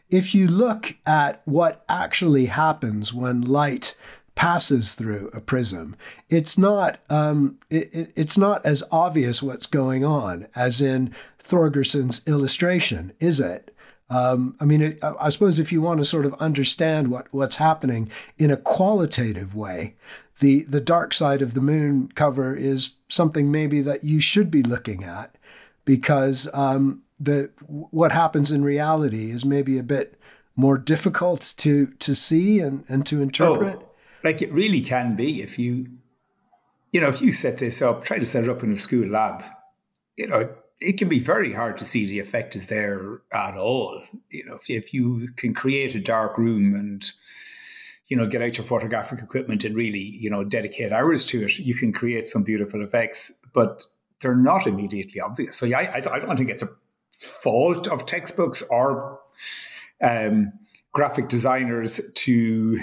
if 0.08 0.34
you 0.34 0.49
look 0.49 0.96
at 1.04 1.42
what 1.44 1.84
actually 1.88 2.46
happens 2.46 3.12
when 3.12 3.42
light 3.42 3.94
passes 4.34 4.94
through 4.94 5.30
a 5.32 5.40
prism, 5.40 5.96
it's 6.28 6.56
not 6.56 7.00
um, 7.10 7.58
it, 7.68 8.12
it's 8.16 8.38
not 8.38 8.64
as 8.64 8.82
obvious 8.90 9.42
what's 9.42 9.66
going 9.66 10.04
on 10.04 10.46
as 10.54 10.80
in 10.80 11.14
Thorgerson's 11.38 12.22
illustration, 12.26 13.12
is 13.20 13.40
it? 13.40 13.75
Um, 14.08 14.56
I 14.58 14.64
mean, 14.64 14.82
it, 14.82 14.99
I 15.02 15.28
suppose 15.30 15.58
if 15.58 15.70
you 15.70 15.80
want 15.80 15.99
to 15.99 16.04
sort 16.04 16.26
of 16.26 16.34
understand 16.34 17.08
what, 17.08 17.28
what's 17.30 17.56
happening 17.56 18.10
in 18.38 18.50
a 18.50 18.56
qualitative 18.56 19.54
way, 19.54 19.94
the 20.40 20.62
the 20.64 20.80
dark 20.80 21.14
side 21.14 21.42
of 21.42 21.54
the 21.54 21.60
moon 21.60 22.10
cover 22.14 22.56
is 22.56 22.94
something 23.08 23.50
maybe 23.50 23.80
that 23.82 24.02
you 24.02 24.20
should 24.20 24.50
be 24.50 24.62
looking 24.62 25.04
at 25.04 25.37
because 25.84 26.49
um, 26.52 27.02
the 27.20 27.50
what 27.66 28.10
happens 28.10 28.50
in 28.50 28.64
reality 28.64 29.30
is 29.30 29.44
maybe 29.44 29.78
a 29.78 29.82
bit 29.82 30.18
more 30.56 30.76
difficult 30.76 31.54
to 31.58 31.87
to 31.99 32.14
see 32.14 32.58
and, 32.58 32.84
and 32.88 33.06
to 33.06 33.22
interpret. 33.22 33.78
Oh, 33.80 33.89
like 34.22 34.42
it 34.42 34.52
really 34.52 34.80
can 34.80 35.16
be 35.16 35.42
if 35.42 35.58
you 35.58 35.86
you 36.92 37.00
know 37.00 37.08
if 37.08 37.22
you 37.22 37.32
set 37.32 37.58
this 37.58 37.82
up, 37.82 38.04
try 38.04 38.18
to 38.18 38.26
set 38.26 38.44
it 38.44 38.50
up 38.50 38.62
in 38.62 38.72
a 38.72 38.76
school 38.76 39.08
lab, 39.08 39.44
you 40.16 40.26
know 40.26 40.48
it 40.80 40.96
can 40.96 41.10
be 41.10 41.18
very 41.18 41.52
hard 41.52 41.76
to 41.76 41.84
see 41.84 42.06
the 42.06 42.20
effect 42.20 42.56
is 42.56 42.68
there 42.68 43.20
at 43.32 43.56
all. 43.56 44.02
You 44.30 44.44
know 44.46 44.54
if, 44.56 44.70
if 44.70 44.94
you 44.94 45.28
can 45.36 45.54
create 45.54 45.94
a 45.94 46.00
dark 46.00 46.38
room 46.38 46.74
and 46.74 47.10
you 48.10 48.16
know, 48.16 48.26
get 48.26 48.42
out 48.42 48.58
your 48.58 48.66
photographic 48.66 49.20
equipment 49.20 49.64
and 49.64 49.76
really, 49.76 50.00
you 50.00 50.28
know, 50.28 50.42
dedicate 50.42 50.92
hours 50.92 51.24
to 51.24 51.44
it, 51.44 51.58
you 51.60 51.74
can 51.74 51.92
create 51.92 52.26
some 52.26 52.42
beautiful 52.42 52.82
effects, 52.82 53.32
but 53.54 53.84
they're 54.20 54.34
not 54.34 54.66
immediately 54.66 55.20
obvious. 55.20 55.56
So 55.56 55.64
yeah, 55.64 55.78
I, 55.78 55.98
I 55.98 56.18
don't 56.18 56.36
think 56.36 56.50
it's 56.50 56.64
a 56.64 56.68
fault 57.20 57.86
of 57.86 58.06
textbooks 58.06 58.64
or 58.68 59.20
um, 60.02 60.52
graphic 60.92 61.28
designers 61.28 62.00
to 62.14 62.80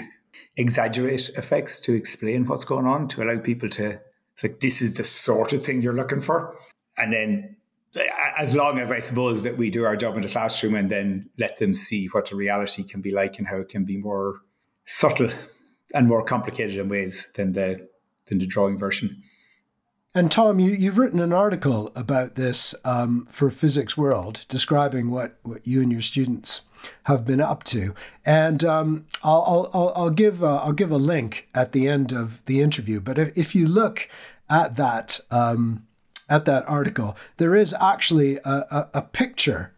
exaggerate 0.56 1.30
effects 1.36 1.80
to 1.80 1.94
explain 1.94 2.46
what's 2.46 2.64
going 2.64 2.86
on 2.86 3.08
to 3.08 3.22
allow 3.22 3.38
people 3.40 3.68
to 3.68 3.98
it's 4.34 4.42
like 4.42 4.60
this 4.60 4.80
is 4.82 4.94
the 4.94 5.04
sort 5.04 5.52
of 5.52 5.64
thing 5.64 5.82
you're 5.82 5.92
looking 5.92 6.20
for 6.20 6.56
and 6.96 7.12
then 7.12 7.56
as 8.36 8.54
long 8.54 8.78
as 8.78 8.92
i 8.92 9.00
suppose 9.00 9.42
that 9.42 9.56
we 9.56 9.70
do 9.70 9.84
our 9.84 9.96
job 9.96 10.16
in 10.16 10.22
the 10.22 10.28
classroom 10.28 10.74
and 10.74 10.90
then 10.90 11.28
let 11.38 11.56
them 11.56 11.74
see 11.74 12.06
what 12.06 12.28
the 12.28 12.36
reality 12.36 12.82
can 12.82 13.00
be 13.00 13.10
like 13.10 13.38
and 13.38 13.48
how 13.48 13.56
it 13.56 13.68
can 13.68 13.84
be 13.84 13.96
more 13.96 14.40
subtle 14.84 15.30
and 15.94 16.08
more 16.08 16.24
complicated 16.24 16.76
in 16.76 16.88
ways 16.88 17.28
than 17.34 17.52
the 17.52 17.88
than 18.26 18.38
the 18.38 18.46
drawing 18.46 18.78
version. 18.78 19.22
And 20.14 20.32
Tom, 20.32 20.58
you, 20.58 20.72
you've 20.72 20.98
written 20.98 21.20
an 21.20 21.32
article 21.32 21.92
about 21.94 22.34
this 22.34 22.74
um, 22.84 23.28
for 23.30 23.50
Physics 23.50 23.96
World, 23.96 24.44
describing 24.48 25.10
what, 25.10 25.38
what 25.42 25.66
you 25.66 25.80
and 25.80 25.92
your 25.92 26.00
students 26.00 26.62
have 27.04 27.24
been 27.24 27.40
up 27.40 27.64
to. 27.64 27.94
And 28.24 28.64
um, 28.64 29.06
I'll, 29.22 29.70
I'll, 29.72 29.92
I'll, 29.96 30.10
give, 30.10 30.42
uh, 30.42 30.56
I'll 30.56 30.72
give 30.72 30.90
a 30.90 30.96
link 30.96 31.48
at 31.54 31.72
the 31.72 31.88
end 31.88 32.12
of 32.12 32.40
the 32.46 32.60
interview. 32.60 33.00
But 33.00 33.18
if, 33.18 33.36
if 33.36 33.54
you 33.54 33.66
look 33.66 34.08
at 34.48 34.76
that, 34.76 35.20
um, 35.30 35.86
at 36.28 36.44
that 36.44 36.68
article, 36.68 37.16
there 37.38 37.56
is 37.56 37.74
actually 37.80 38.36
a, 38.38 38.66
a, 38.70 38.88
a 38.94 39.02
picture 39.02 39.72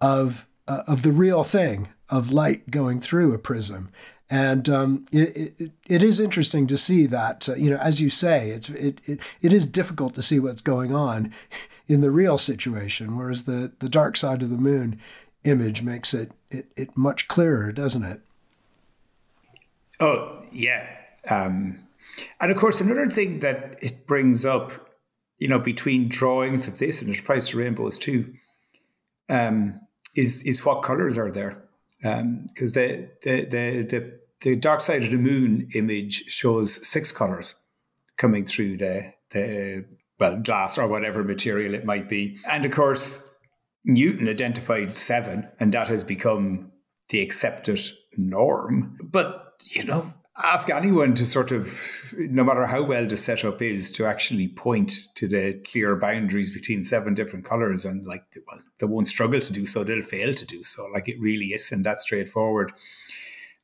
of, 0.00 0.46
uh, 0.68 0.82
of 0.86 1.02
the 1.02 1.12
real 1.12 1.42
thing 1.44 1.88
of 2.08 2.32
light 2.32 2.70
going 2.70 3.00
through 3.00 3.32
a 3.32 3.38
prism. 3.38 3.90
And 4.32 4.68
um, 4.68 5.06
it, 5.10 5.54
it, 5.58 5.70
it 5.88 6.02
is 6.04 6.20
interesting 6.20 6.68
to 6.68 6.76
see 6.76 7.06
that, 7.06 7.48
uh, 7.48 7.56
you 7.56 7.68
know, 7.68 7.78
as 7.78 8.00
you 8.00 8.08
say, 8.08 8.50
it's, 8.50 8.68
it, 8.68 9.00
it, 9.04 9.18
it 9.42 9.52
is 9.52 9.66
difficult 9.66 10.14
to 10.14 10.22
see 10.22 10.38
what's 10.38 10.60
going 10.60 10.94
on 10.94 11.32
in 11.88 12.00
the 12.00 12.12
real 12.12 12.38
situation, 12.38 13.16
whereas 13.16 13.44
the, 13.44 13.72
the 13.80 13.88
dark 13.88 14.16
side 14.16 14.44
of 14.44 14.50
the 14.50 14.56
moon 14.56 15.00
image 15.44 15.82
makes 15.82 16.14
it, 16.14 16.32
it, 16.50 16.66
it 16.76 16.96
much 16.96 17.28
clearer, 17.28 17.72
doesn't 17.72 18.04
it? 18.04 18.20
Oh, 20.00 20.42
yeah. 20.50 20.86
Um, 21.28 21.80
and 22.40 22.50
of 22.50 22.56
course, 22.56 22.80
another 22.80 23.08
thing 23.08 23.40
that 23.40 23.78
it 23.82 24.06
brings 24.06 24.46
up, 24.46 24.72
you 25.38 25.48
know, 25.48 25.58
between 25.58 26.08
drawings 26.08 26.66
of 26.66 26.78
this 26.78 27.02
and 27.02 27.14
applies 27.16 27.48
to 27.48 27.58
rainbows 27.58 27.98
too, 27.98 28.32
um, 29.28 29.80
is 30.14 30.42
is 30.42 30.64
what 30.64 30.82
colors 30.82 31.16
are 31.16 31.30
there? 31.30 31.62
Because 32.02 32.76
um, 32.76 32.82
the, 32.82 33.08
the 33.22 33.44
the 33.44 33.82
the 33.88 34.20
the 34.40 34.56
dark 34.56 34.80
side 34.80 35.04
of 35.04 35.10
the 35.10 35.16
moon 35.16 35.68
image 35.74 36.24
shows 36.30 36.86
six 36.86 37.12
colors 37.12 37.54
coming 38.16 38.44
through 38.44 38.78
the 38.78 39.12
the 39.30 39.84
well 40.18 40.36
glass 40.40 40.78
or 40.78 40.88
whatever 40.88 41.22
material 41.22 41.74
it 41.74 41.84
might 41.84 42.08
be, 42.08 42.38
and 42.50 42.64
of 42.64 42.72
course 42.72 43.29
Newton 43.84 44.28
identified 44.28 44.96
seven, 44.96 45.48
and 45.58 45.72
that 45.74 45.88
has 45.88 46.04
become 46.04 46.70
the 47.08 47.20
accepted 47.20 47.80
norm. 48.16 48.98
But 49.02 49.54
you 49.62 49.84
know, 49.84 50.12
ask 50.36 50.70
anyone 50.70 51.14
to 51.14 51.26
sort 51.26 51.52
of, 51.52 51.72
no 52.16 52.44
matter 52.44 52.66
how 52.66 52.82
well 52.82 53.06
the 53.06 53.16
setup 53.16 53.62
is, 53.62 53.90
to 53.92 54.06
actually 54.06 54.48
point 54.48 54.92
to 55.16 55.28
the 55.28 55.60
clear 55.70 55.96
boundaries 55.96 56.50
between 56.50 56.82
seven 56.84 57.14
different 57.14 57.44
colors, 57.44 57.84
and 57.84 58.06
like, 58.06 58.24
well, 58.46 58.62
they 58.78 58.86
won't 58.86 59.08
struggle 59.08 59.40
to 59.40 59.52
do 59.52 59.66
so; 59.66 59.84
they'll 59.84 60.02
fail 60.02 60.34
to 60.34 60.46
do 60.46 60.62
so. 60.62 60.86
Like 60.86 61.08
it 61.08 61.20
really 61.20 61.52
isn't 61.52 61.82
that 61.82 62.00
straightforward. 62.00 62.72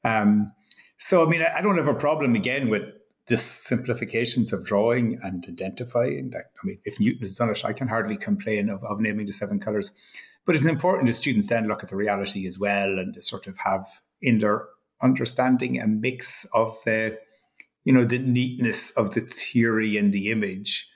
Um, 0.04 0.52
so, 0.99 1.25
I 1.25 1.28
mean, 1.28 1.42
I 1.42 1.61
don't 1.61 1.76
have 1.76 1.88
a 1.88 1.94
problem 1.94 2.35
again 2.35 2.68
with 2.68 2.82
just 3.28 3.64
simplifications 3.64 4.52
of 4.52 4.64
drawing 4.64 5.18
and 5.23 5.45
identifying. 5.49 6.33
I 6.37 6.66
mean, 6.66 6.78
if 6.85 7.00
Newton 7.00 7.21
has 7.21 7.35
done 7.35 7.50
it, 7.50 7.64
I 7.64 7.73
can 7.73 7.88
hardly 7.88 8.16
complain 8.16 8.68
of, 8.68 8.85
of 8.85 9.00
naming 9.00 9.26
the 9.26 9.33
seven 9.33 9.59
colors. 9.59 9.92
But 10.45 10.54
it's 10.54 10.66
important 10.66 11.09
that 11.09 11.14
students 11.14 11.49
then 11.49 11.66
look 11.66 11.83
at 11.83 11.90
the 11.90 11.97
reality 11.97 12.47
as 12.47 12.59
well 12.59 12.99
and 12.99 13.23
sort 13.25 13.49
of 13.49 13.59
have 13.59 13.88
in 14.23 14.38
their 14.38 14.66
understanding 15.02 15.80
a 15.80 15.87
mix 15.87 16.47
of 16.54 16.76
the, 16.85 17.18
you 17.85 17.92
know, 17.92 18.04
the 18.04 18.18
neatness 18.18 18.92
of 18.92 19.12
the 19.14 19.21
theory 19.21 19.97
and 19.97 20.12
the 20.12 20.30
image 20.30 20.88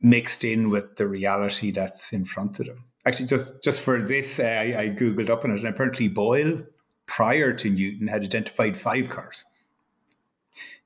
mixed 0.00 0.44
in 0.44 0.70
with 0.70 0.96
the 0.96 1.06
reality 1.06 1.70
that's 1.70 2.12
in 2.12 2.24
front 2.24 2.58
of 2.58 2.66
them. 2.66 2.84
Actually, 3.04 3.26
just 3.26 3.62
just 3.62 3.80
for 3.80 4.00
this, 4.02 4.40
uh, 4.40 4.44
I, 4.44 4.80
I 4.80 4.88
googled 4.90 5.30
up 5.30 5.44
on 5.44 5.50
it, 5.50 5.60
and 5.60 5.68
apparently 5.68 6.08
Boyle 6.08 6.62
prior 7.06 7.52
to 7.52 7.70
Newton 7.70 8.06
had 8.06 8.22
identified 8.22 8.76
five 8.76 9.08
cars. 9.08 9.44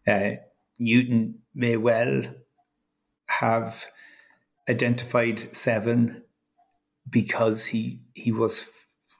Uh, 0.06 0.32
Newton 0.78 1.38
may 1.54 1.76
well 1.76 2.22
have 3.26 3.86
identified 4.68 5.54
seven 5.54 6.22
because 7.08 7.66
he 7.66 8.00
he 8.14 8.32
was 8.32 8.68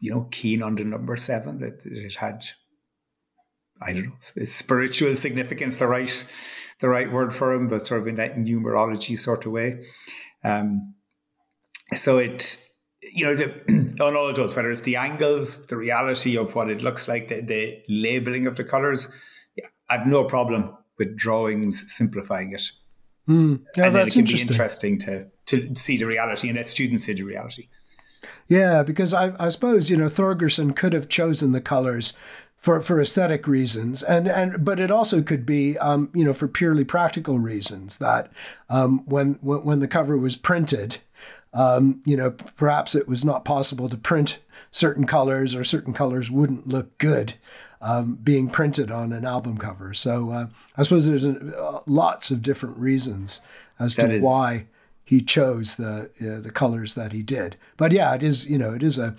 you 0.00 0.10
know 0.10 0.28
keen 0.30 0.62
on 0.62 0.76
the 0.76 0.84
number 0.84 1.16
seven 1.16 1.58
that 1.58 1.84
it 1.84 2.14
had 2.16 2.44
I 3.80 3.92
don't 3.92 4.04
know 4.04 4.44
spiritual 4.44 5.16
significance 5.16 5.76
the 5.76 5.86
right 5.86 6.26
the 6.80 6.88
right 6.88 7.10
word 7.10 7.34
for 7.34 7.52
him 7.52 7.68
but 7.68 7.86
sort 7.86 8.02
of 8.02 8.08
in 8.08 8.16
that 8.16 8.36
numerology 8.36 9.18
sort 9.18 9.46
of 9.46 9.52
way. 9.52 9.84
Um, 10.44 10.94
so 11.94 12.18
it 12.18 12.58
you 13.02 13.26
know, 13.26 13.34
the, 13.34 13.96
on 14.00 14.16
all 14.16 14.32
those, 14.32 14.56
whether 14.56 14.70
it's 14.70 14.82
the 14.82 14.96
angles, 14.96 15.66
the 15.66 15.76
reality 15.76 16.36
of 16.36 16.54
what 16.54 16.70
it 16.70 16.82
looks 16.82 17.08
like, 17.08 17.28
the, 17.28 17.40
the 17.40 17.82
labeling 17.88 18.46
of 18.46 18.56
the 18.56 18.64
colors, 18.64 19.10
yeah, 19.92 19.98
I 19.98 19.98
have 19.98 20.06
no 20.06 20.24
problem 20.24 20.76
with 20.98 21.16
drawings 21.16 21.92
simplifying 21.92 22.52
it. 22.52 22.62
Mm. 23.28 23.62
Yeah, 23.76 23.86
and 23.86 23.94
that's 23.94 24.08
it 24.08 24.12
can 24.12 24.20
interesting. 24.20 24.46
be 24.46 24.52
interesting 24.52 24.98
to 25.00 25.26
to 25.46 25.74
see 25.76 25.96
the 25.96 26.06
reality 26.06 26.48
and 26.48 26.56
let 26.56 26.68
students 26.68 27.04
see 27.04 27.14
the 27.14 27.22
reality. 27.22 27.68
Yeah, 28.48 28.82
because 28.82 29.14
I, 29.14 29.32
I 29.38 29.48
suppose 29.48 29.90
you 29.90 29.96
know 29.96 30.08
Thorgerson 30.08 30.74
could 30.74 30.92
have 30.92 31.08
chosen 31.08 31.52
the 31.52 31.60
colors 31.60 32.14
for, 32.56 32.80
for 32.80 33.00
aesthetic 33.00 33.48
reasons, 33.48 34.02
and, 34.02 34.28
and 34.28 34.64
but 34.64 34.78
it 34.78 34.90
also 34.90 35.22
could 35.22 35.46
be 35.46 35.78
um, 35.78 36.10
you 36.14 36.24
know 36.24 36.32
for 36.32 36.48
purely 36.48 36.84
practical 36.84 37.38
reasons 37.38 37.98
that 37.98 38.30
um, 38.68 39.04
when, 39.06 39.38
when 39.40 39.64
when 39.64 39.80
the 39.80 39.88
cover 39.88 40.16
was 40.16 40.36
printed, 40.36 40.98
um, 41.54 42.02
you 42.04 42.16
know, 42.16 42.30
perhaps 42.30 42.94
it 42.94 43.08
was 43.08 43.24
not 43.24 43.44
possible 43.44 43.88
to 43.88 43.96
print 43.96 44.38
certain 44.70 45.06
colors 45.06 45.54
or 45.54 45.64
certain 45.64 45.92
colors 45.92 46.30
wouldn't 46.30 46.66
look 46.66 46.96
good 46.98 47.34
um, 47.82 48.14
being 48.14 48.48
printed 48.48 48.90
on 48.90 49.12
an 49.12 49.26
album 49.26 49.58
cover. 49.58 49.92
So 49.92 50.30
uh, 50.30 50.46
I 50.76 50.82
suppose 50.82 51.06
there's 51.06 51.24
uh, 51.24 51.80
lots 51.86 52.30
of 52.30 52.42
different 52.42 52.78
reasons 52.78 53.40
as 53.78 53.96
that 53.96 54.08
to 54.08 54.14
is... 54.14 54.24
why 54.24 54.66
he 55.04 55.20
chose 55.20 55.76
the 55.76 56.10
uh, 56.20 56.40
the 56.40 56.52
colors 56.52 56.94
that 56.94 57.12
he 57.12 57.22
did. 57.22 57.56
But 57.76 57.92
yeah, 57.92 58.14
it 58.14 58.22
is 58.22 58.48
you 58.48 58.56
know 58.56 58.72
it 58.72 58.82
is 58.82 58.98
a 58.98 59.14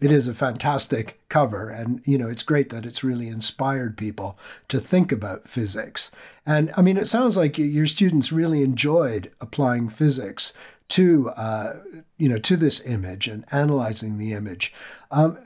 it 0.00 0.12
is 0.12 0.28
a 0.28 0.34
fantastic 0.34 1.18
cover 1.30 1.70
and 1.70 2.02
you 2.04 2.18
know 2.18 2.28
it's 2.28 2.42
great 2.42 2.68
that 2.68 2.84
it's 2.84 3.02
really 3.04 3.28
inspired 3.28 3.96
people 3.96 4.38
to 4.68 4.78
think 4.78 5.10
about 5.10 5.48
physics 5.48 6.10
and 6.44 6.70
i 6.76 6.82
mean 6.82 6.98
it 6.98 7.06
sounds 7.06 7.34
like 7.34 7.56
your 7.56 7.86
students 7.86 8.30
really 8.30 8.62
enjoyed 8.62 9.32
applying 9.40 9.88
physics 9.88 10.52
to 10.88 11.30
uh, 11.30 11.76
you 12.16 12.28
know 12.28 12.38
to 12.38 12.56
this 12.56 12.84
image 12.86 13.28
and 13.28 13.44
analyzing 13.50 14.18
the 14.18 14.32
image. 14.32 14.72
Um, 15.10 15.38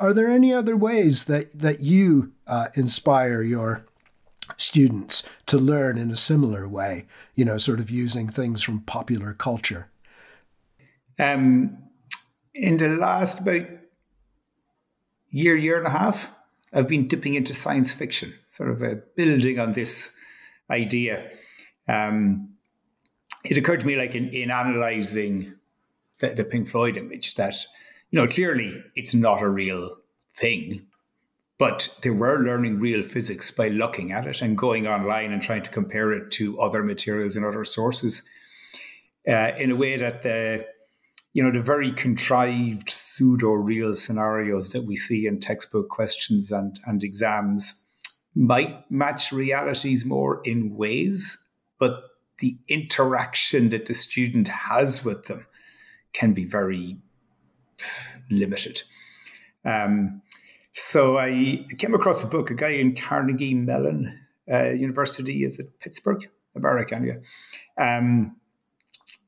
are 0.00 0.14
there 0.14 0.28
any 0.28 0.52
other 0.52 0.76
ways 0.76 1.24
that 1.24 1.50
that 1.58 1.80
you 1.80 2.32
uh, 2.46 2.68
inspire 2.74 3.42
your 3.42 3.84
students 4.56 5.22
to 5.46 5.58
learn 5.58 5.98
in 5.98 6.10
a 6.10 6.16
similar 6.16 6.66
way? 6.66 7.06
You 7.34 7.44
know, 7.44 7.58
sort 7.58 7.80
of 7.80 7.90
using 7.90 8.30
things 8.30 8.62
from 8.62 8.80
popular 8.80 9.34
culture. 9.34 9.88
Um, 11.18 11.78
in 12.54 12.78
the 12.78 12.88
last 12.88 13.40
about 13.40 13.66
year, 15.28 15.56
year 15.56 15.78
and 15.78 15.86
a 15.86 15.90
half, 15.90 16.32
I've 16.72 16.88
been 16.88 17.06
dipping 17.06 17.34
into 17.34 17.54
science 17.54 17.92
fiction, 17.92 18.34
sort 18.46 18.70
of 18.70 18.82
uh, 18.82 18.94
building 19.16 19.58
on 19.58 19.72
this 19.72 20.14
idea. 20.70 21.30
Um, 21.88 22.54
it 23.44 23.58
occurred 23.58 23.80
to 23.80 23.86
me, 23.86 23.96
like 23.96 24.14
in, 24.14 24.30
in 24.30 24.50
analyzing 24.50 25.54
the, 26.20 26.28
the 26.30 26.44
Pink 26.44 26.68
Floyd 26.68 26.96
image, 26.96 27.34
that 27.34 27.54
you 28.10 28.20
know 28.20 28.26
clearly 28.26 28.82
it's 28.94 29.14
not 29.14 29.42
a 29.42 29.48
real 29.48 29.96
thing, 30.32 30.86
but 31.58 31.96
they 32.02 32.10
were 32.10 32.40
learning 32.40 32.78
real 32.78 33.02
physics 33.02 33.50
by 33.50 33.68
looking 33.68 34.12
at 34.12 34.26
it 34.26 34.42
and 34.42 34.56
going 34.56 34.86
online 34.86 35.32
and 35.32 35.42
trying 35.42 35.62
to 35.62 35.70
compare 35.70 36.12
it 36.12 36.30
to 36.32 36.60
other 36.60 36.82
materials 36.82 37.36
and 37.36 37.44
other 37.44 37.64
sources 37.64 38.22
uh, 39.28 39.52
in 39.58 39.70
a 39.70 39.76
way 39.76 39.96
that 39.96 40.22
the 40.22 40.66
you 41.32 41.42
know 41.42 41.52
the 41.52 41.62
very 41.62 41.92
contrived 41.92 42.88
pseudo 42.88 43.50
real 43.50 43.94
scenarios 43.94 44.72
that 44.72 44.84
we 44.84 44.96
see 44.96 45.26
in 45.26 45.38
textbook 45.38 45.88
questions 45.88 46.50
and 46.50 46.80
and 46.86 47.04
exams 47.04 47.86
might 48.34 48.90
match 48.90 49.32
realities 49.32 50.04
more 50.04 50.40
in 50.44 50.74
ways 50.76 51.38
but 51.78 52.04
the 52.38 52.56
interaction 52.68 53.68
that 53.68 53.86
the 53.86 53.94
student 53.94 54.48
has 54.48 55.04
with 55.04 55.26
them 55.26 55.46
can 56.12 56.32
be 56.32 56.44
very 56.44 56.96
limited. 58.30 58.82
Um, 59.64 60.22
so 60.72 61.18
I 61.18 61.66
came 61.78 61.94
across 61.94 62.22
a 62.22 62.26
book, 62.26 62.50
a 62.50 62.54
guy 62.54 62.70
in 62.70 62.94
Carnegie 62.94 63.54
Mellon 63.54 64.18
uh, 64.50 64.70
University, 64.70 65.44
is 65.44 65.58
it 65.58 65.78
Pittsburgh, 65.80 66.28
America, 66.54 66.94
anyway, 66.94 67.20
um, 67.78 68.36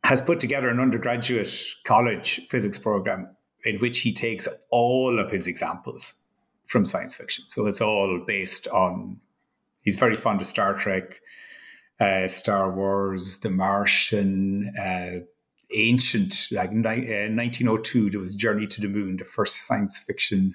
has 0.04 0.20
put 0.20 0.40
together 0.40 0.68
an 0.68 0.80
undergraduate 0.80 1.54
college 1.84 2.46
physics 2.48 2.78
program 2.78 3.36
in 3.64 3.78
which 3.78 4.00
he 4.00 4.12
takes 4.12 4.48
all 4.70 5.18
of 5.18 5.30
his 5.30 5.46
examples 5.46 6.14
from 6.66 6.86
science 6.86 7.14
fiction. 7.14 7.44
So 7.48 7.66
it's 7.66 7.80
all 7.80 8.24
based 8.26 8.66
on, 8.68 9.20
he's 9.82 9.96
very 9.96 10.16
fond 10.16 10.40
of 10.40 10.46
Star 10.46 10.74
Trek, 10.74 11.20
uh, 12.00 12.26
Star 12.26 12.72
Wars, 12.72 13.38
The 13.38 13.50
Martian, 13.50 14.72
uh, 14.76 15.24
ancient, 15.74 16.48
like 16.50 16.70
uh, 16.70 17.32
1902, 17.32 18.10
there 18.10 18.20
was 18.20 18.34
Journey 18.34 18.66
to 18.66 18.80
the 18.80 18.88
Moon, 18.88 19.16
the 19.16 19.24
first 19.24 19.66
science 19.66 19.98
fiction 19.98 20.54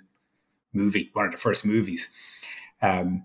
movie, 0.74 1.10
one 1.14 1.26
of 1.26 1.32
the 1.32 1.38
first 1.38 1.66
movies. 1.66 2.10
Um, 2.82 3.24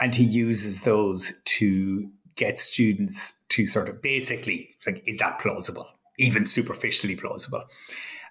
and 0.00 0.14
he 0.14 0.24
uses 0.24 0.84
those 0.84 1.32
to 1.44 2.10
get 2.36 2.58
students 2.58 3.34
to 3.50 3.66
sort 3.66 3.88
of 3.88 4.00
basically, 4.00 4.70
like, 4.86 5.02
is 5.06 5.18
that 5.18 5.38
plausible? 5.38 5.88
Even 6.18 6.44
superficially 6.44 7.16
plausible. 7.16 7.64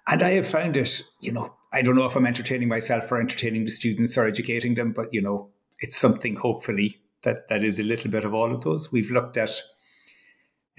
And 0.07 0.23
I 0.23 0.31
have 0.31 0.47
found 0.47 0.77
it, 0.77 1.01
you 1.19 1.31
know, 1.31 1.53
I 1.73 1.81
don't 1.81 1.95
know 1.95 2.05
if 2.05 2.15
I'm 2.15 2.25
entertaining 2.25 2.69
myself 2.69 3.11
or 3.11 3.19
entertaining 3.19 3.65
the 3.65 3.71
students 3.71 4.17
or 4.17 4.25
educating 4.25 4.75
them, 4.75 4.93
but 4.93 5.13
you 5.13 5.21
know, 5.21 5.49
it's 5.79 5.97
something 5.97 6.35
hopefully 6.35 7.01
that 7.23 7.49
that 7.49 7.63
is 7.63 7.79
a 7.79 7.83
little 7.83 8.09
bit 8.09 8.23
of 8.23 8.33
all 8.33 8.53
of 8.53 8.61
those. 8.61 8.91
We've 8.91 9.11
looked 9.11 9.37
at 9.37 9.51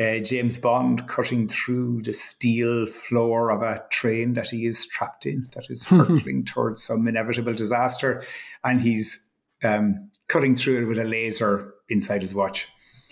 uh, 0.00 0.18
James 0.18 0.58
Bond 0.58 1.08
cutting 1.08 1.48
through 1.48 2.02
the 2.02 2.12
steel 2.12 2.86
floor 2.86 3.50
of 3.50 3.62
a 3.62 3.84
train 3.90 4.34
that 4.34 4.48
he 4.48 4.66
is 4.66 4.86
trapped 4.86 5.26
in, 5.26 5.48
that 5.54 5.68
is 5.70 5.84
hurtling 5.84 6.44
towards 6.44 6.82
some 6.82 7.08
inevitable 7.08 7.54
disaster, 7.54 8.22
and 8.62 8.80
he's 8.80 9.24
um, 9.64 10.08
cutting 10.28 10.54
through 10.54 10.82
it 10.82 10.84
with 10.84 10.98
a 10.98 11.04
laser 11.04 11.74
inside 11.88 12.22
his 12.22 12.34
watch. 12.34 12.68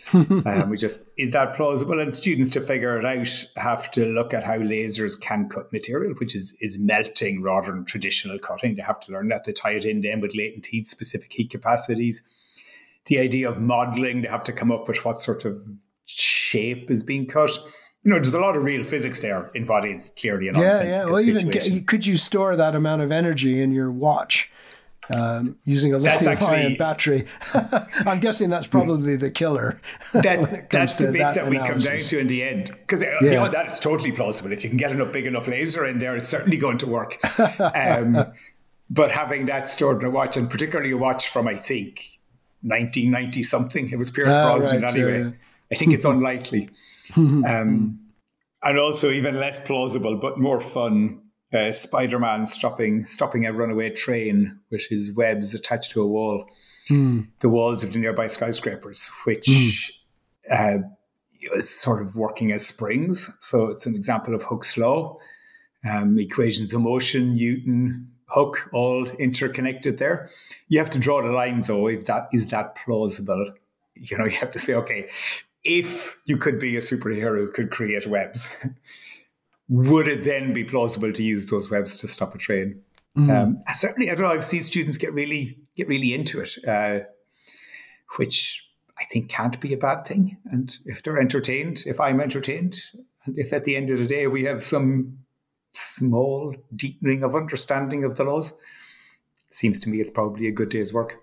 um, 0.13 0.71
we 0.71 0.77
just 0.77 1.09
is 1.19 1.33
that 1.33 1.57
plausible? 1.57 1.99
And 1.99 2.15
students 2.15 2.51
to 2.51 2.61
figure 2.61 2.97
it 2.97 3.05
out 3.05 3.45
have 3.57 3.91
to 3.91 4.07
look 4.07 4.33
at 4.33 4.45
how 4.45 4.57
lasers 4.57 5.21
can 5.21 5.49
cut 5.49 5.73
material, 5.73 6.15
which 6.21 6.37
is 6.37 6.55
is 6.61 6.79
melting 6.79 7.43
rather 7.43 7.73
than 7.73 7.85
traditional 7.85 8.39
cutting. 8.39 8.77
They 8.77 8.83
have 8.83 9.01
to 9.01 9.13
learn 9.13 9.27
that. 9.29 9.45
They 9.45 9.53
tie 9.53 9.73
it 9.73 9.85
in 9.85 10.03
then 10.03 10.21
with 10.21 10.37
latent 10.37 10.67
heat, 10.67 10.87
specific 10.87 11.33
heat 11.33 11.51
capacities. 11.51 12.23
The 13.07 13.19
idea 13.19 13.51
of 13.51 13.61
modeling, 13.61 14.23
they 14.23 14.29
have 14.29 14.45
to 14.45 14.53
come 14.53 14.71
up 14.71 14.87
with 14.87 15.05
what 15.05 15.19
sort 15.19 15.45
of 15.45 15.61
shape 16.47 16.91
is 16.91 17.03
being 17.03 17.27
cut. 17.27 17.51
You 18.05 18.13
know, 18.13 18.17
there's 18.17 18.35
a 18.35 18.41
lot 18.41 18.57
of 18.57 18.63
real 18.63 18.85
physics 18.85 19.21
there 19.21 19.51
in 19.55 19.67
what 19.67 19.85
is 19.85 20.13
clearly 20.19 20.49
a 20.49 20.53
nonsensical 20.53 20.87
yeah, 20.87 20.99
yeah. 20.99 21.05
Well, 21.05 21.19
situation. 21.19 21.73
Even, 21.73 21.85
could 21.85 22.07
you 22.07 22.17
store 22.17 22.55
that 22.57 22.75
amount 22.75 23.03
of 23.03 23.11
energy 23.11 23.61
in 23.61 23.73
your 23.73 23.91
watch? 23.91 24.51
um, 25.15 25.57
using 25.65 25.95
a 25.95 25.99
lithium-ion 25.99 26.77
battery. 26.77 27.27
I'm 28.07 28.21
guessing 28.21 28.51
that's 28.51 28.67
probably 28.67 29.17
the 29.17 29.31
killer. 29.31 29.81
That, 30.13 30.71
that's 30.71 30.97
the 30.97 31.09
bit 31.09 31.19
that, 31.19 31.35
that 31.35 31.51
we 31.51 31.59
come 31.59 31.77
down 31.77 31.99
to 31.99 32.19
in 32.19 32.27
the 32.27 32.43
end. 32.43 32.69
Because 32.69 33.03
uh, 33.03 33.07
yeah. 33.21 33.31
beyond 33.31 33.55
that, 33.55 33.67
it's 33.67 33.79
totally 33.79 34.13
plausible. 34.13 34.51
If 34.51 34.65
you 34.65 34.71
can 34.71 34.79
get 34.79 34.91
enough 34.91 35.13
big 35.13 35.27
enough 35.27 35.47
laser 35.47 35.85
in 35.87 35.99
there, 35.99 36.17
it's 36.17 36.29
certainly 36.29 36.57
going 36.57 36.79
to 36.79 36.87
work. 36.87 37.19
Um, 37.61 38.33
but 38.91 39.11
having 39.11 39.47
that 39.47 39.69
stored 39.69 40.03
in 40.03 40.09
a 40.09 40.11
watch, 40.11 40.37
and 40.37 40.49
particularly 40.49 40.93
a 40.93 40.97
watch 40.97 41.29
from 41.29 41.47
I 41.47 41.57
think 41.57 42.19
1990 42.63 43.43
something, 43.43 43.91
it 43.91 43.97
was 43.97 44.11
Pierce 44.11 44.35
ah, 44.35 44.43
Brosnan 44.43 44.83
right, 44.83 44.91
anyway. 44.91 45.23
Yeah. 45.25 45.31
I 45.73 45.75
think 45.75 45.93
it's 45.93 46.05
unlikely. 46.05 46.69
Um, 47.17 48.01
and 48.65 48.81
also 48.81 49.13
even 49.13 49.39
less 49.39 49.61
plausible, 49.61 50.17
but 50.17 50.41
more 50.41 50.59
fun 50.59 51.21
uh, 51.55 51.71
Spider-Man 51.71 52.47
stopping 52.47 53.07
stopping 53.07 53.47
a 53.47 53.53
runaway 53.53 53.91
train 53.91 54.59
with 54.71 54.85
his 54.89 55.13
webs 55.13 55.55
attached 55.55 55.93
to 55.93 56.03
a 56.03 56.07
wall, 56.07 56.45
mm. 56.91 57.27
the 57.41 57.49
walls 57.49 57.85
of 57.85 57.93
the 57.93 58.01
nearby 58.01 58.27
skyscrapers, 58.27 59.09
which 59.25 59.47
mm. 59.47 59.93
uh, 60.51 60.79
is 61.55 61.71
sort 61.71 62.03
of 62.03 62.17
working 62.17 62.53
as 62.53 62.67
springs. 62.67 63.31
So 63.41 63.67
it's 63.67 63.87
an 63.87 63.95
example 63.95 64.35
of 64.35 64.43
Hooke's 64.43 64.77
law. 64.77 65.19
Um, 65.89 66.19
equations 66.19 66.75
of 66.75 66.81
motion, 66.81 67.35
Newton, 67.35 68.11
Hooke, 68.27 68.69
all 68.73 69.07
interconnected 69.07 69.99
there. 69.99 70.31
You 70.69 70.81
have 70.81 70.91
to 70.91 70.99
draw 70.99 71.23
the 71.23 71.31
lines, 71.31 71.69
though. 71.69 71.87
If 71.87 72.07
that 72.07 72.29
is 72.33 72.49
that 72.49 72.75
plausible, 72.75 73.53
you 73.95 74.19
know, 74.19 74.25
you 74.25 74.37
have 74.39 74.51
to 74.51 74.59
say, 74.59 74.75
okay, 74.75 75.09
if 75.67 76.17
you 76.27 76.37
could 76.37 76.59
be 76.59 76.77
a 76.77 76.81
superhero 76.81 77.37
who 77.37 77.51
could 77.51 77.71
create 77.71 78.07
webs. 78.07 78.51
would 79.69 80.07
it 80.07 80.25
then 80.25 80.53
be 80.53 80.65
plausible 80.65 81.13
to 81.13 81.23
use 81.23 81.47
those 81.47 81.71
webs 81.71 81.97
to 81.99 82.09
stop 82.09 82.35
a 82.35 82.39
train? 82.39 82.81
Mm. 83.17 83.31
Um, 83.31 83.63
certainly, 83.75 84.11
I 84.11 84.15
don't 84.15 84.27
know. 84.27 84.33
I've 84.33 84.45
seen 84.45 84.63
students 84.63 84.97
get 84.97 85.13
really 85.13 85.59
get 85.75 85.89
really 85.89 86.15
into 86.15 86.41
it, 86.41 86.57
uh, 86.67 87.01
which 88.17 88.65
I 88.99 89.05
think 89.07 89.29
can't 89.29 89.59
be 89.61 89.73
a 89.73 89.79
bad 89.79 90.05
thing. 90.07 90.37
And 90.53 90.77
if 90.85 91.03
they're 91.03 91.19
entertained, 91.19 91.83
if 91.87 92.01
I'm 92.01 92.21
entertained, 92.21 92.79
and 93.25 93.39
if 93.39 93.53
at 93.53 93.65
the 93.65 93.77
end 93.77 93.91
of 93.91 93.99
the 93.99 94.07
day 94.07 94.27
we 94.27 94.45
have 94.45 94.65
some 94.65 95.19
small 95.73 96.55
deepening 96.75 97.23
of 97.25 97.35
understanding 97.35 98.05
of 98.05 98.15
the 98.15 98.25
laws, 98.25 98.55
seems 99.51 99.81
to 99.81 99.89
me 99.89 100.01
it's 100.01 100.11
probably 100.11 100.47
a 100.47 100.53
good 100.53 100.69
day's 100.69 100.93
work. 100.93 101.17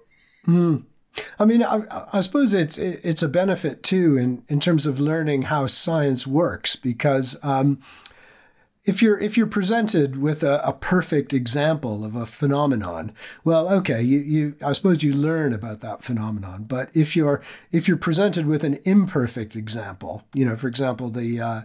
Mm. 0.47 0.83
I 1.37 1.45
mean, 1.45 1.63
I, 1.63 1.83
I, 2.11 2.21
suppose 2.21 2.53
it's 2.53 2.77
it's 2.77 3.21
a 3.21 3.27
benefit 3.27 3.83
too 3.83 4.17
in, 4.17 4.43
in 4.49 4.59
terms 4.59 4.85
of 4.85 4.99
learning 4.99 5.43
how 5.43 5.67
science 5.67 6.25
works 6.25 6.75
because 6.75 7.37
um, 7.43 7.79
if 8.85 9.01
you're 9.01 9.17
if 9.19 9.37
you're 9.37 9.47
presented 9.47 10.17
with 10.17 10.43
a, 10.43 10.61
a, 10.67 10.73
perfect 10.73 11.31
example 11.31 12.03
of 12.03 12.15
a 12.15 12.25
phenomenon, 12.25 13.13
well, 13.43 13.69
okay, 13.69 14.01
you, 14.01 14.19
you 14.19 14.55
I 14.63 14.73
suppose 14.73 15.03
you 15.03 15.13
learn 15.13 15.53
about 15.53 15.79
that 15.81 16.03
phenomenon. 16.03 16.65
But 16.67 16.89
if 16.93 17.15
you're 17.15 17.41
if 17.71 17.87
you're 17.87 17.97
presented 17.97 18.45
with 18.45 18.63
an 18.63 18.79
imperfect 18.83 19.55
example, 19.55 20.23
you 20.33 20.45
know, 20.45 20.55
for 20.55 20.67
example, 20.67 21.09
the 21.09 21.39
uh, 21.39 21.61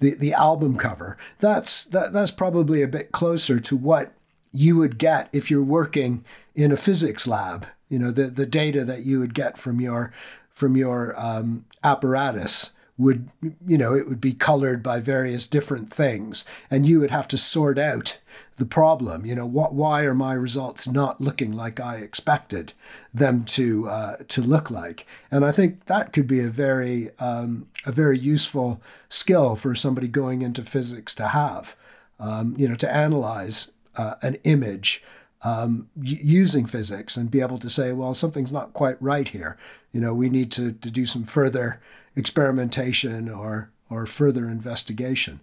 the 0.00 0.14
the 0.14 0.32
album 0.32 0.76
cover, 0.76 1.16
that's 1.38 1.84
that 1.86 2.12
that's 2.12 2.32
probably 2.32 2.82
a 2.82 2.88
bit 2.88 3.12
closer 3.12 3.60
to 3.60 3.76
what 3.76 4.12
you 4.52 4.76
would 4.76 4.98
get 4.98 5.28
if 5.32 5.50
you're 5.50 5.62
working 5.62 6.24
in 6.54 6.72
a 6.72 6.76
physics 6.76 7.26
lab. 7.26 7.66
You 7.88 7.98
know, 7.98 8.10
the 8.10 8.28
the 8.28 8.46
data 8.46 8.84
that 8.84 9.04
you 9.04 9.20
would 9.20 9.34
get 9.34 9.58
from 9.58 9.80
your 9.80 10.12
from 10.50 10.76
your 10.76 11.18
um, 11.20 11.64
apparatus 11.84 12.70
would 12.98 13.28
you 13.66 13.76
know 13.76 13.94
it 13.94 14.08
would 14.08 14.20
be 14.20 14.32
colored 14.32 14.82
by 14.82 15.00
various 15.00 15.46
different 15.46 15.92
things. 15.92 16.44
And 16.70 16.86
you 16.86 16.98
would 17.00 17.10
have 17.10 17.28
to 17.28 17.38
sort 17.38 17.78
out 17.78 18.18
the 18.56 18.64
problem. 18.64 19.26
You 19.26 19.34
know 19.34 19.46
what 19.46 19.74
why 19.74 20.02
are 20.02 20.14
my 20.14 20.32
results 20.32 20.88
not 20.88 21.20
looking 21.20 21.52
like 21.52 21.78
i 21.78 21.96
expected 21.96 22.72
them 23.12 23.44
to 23.44 23.88
uh, 23.88 24.16
to 24.28 24.42
look 24.42 24.70
like? 24.70 25.06
And 25.30 25.44
i 25.44 25.52
think 25.52 25.86
that 25.86 26.12
could 26.12 26.26
be 26.26 26.40
a 26.40 26.48
very 26.48 27.10
um, 27.18 27.68
a 27.84 27.92
very 27.92 28.18
useful 28.18 28.80
skill 29.08 29.56
for 29.56 29.74
somebody 29.74 30.08
going 30.08 30.42
into 30.42 30.62
physics 30.62 31.14
to 31.16 31.28
have 31.28 31.76
um, 32.18 32.54
you 32.56 32.68
know 32.68 32.74
to 32.76 32.90
analyze 32.92 33.72
uh, 33.96 34.14
an 34.22 34.36
image 34.44 35.02
um, 35.42 35.88
using 36.00 36.66
physics 36.66 37.16
and 37.16 37.30
be 37.30 37.40
able 37.40 37.58
to 37.58 37.70
say 37.70 37.92
well 37.92 38.14
something's 38.14 38.52
not 38.52 38.72
quite 38.72 39.00
right 39.00 39.28
here 39.28 39.56
you 39.92 40.00
know 40.00 40.14
we 40.14 40.28
need 40.28 40.50
to, 40.50 40.72
to 40.72 40.90
do 40.90 41.06
some 41.06 41.24
further 41.24 41.80
experimentation 42.16 43.28
or 43.28 43.70
or 43.90 44.06
further 44.06 44.48
investigation. 44.48 45.40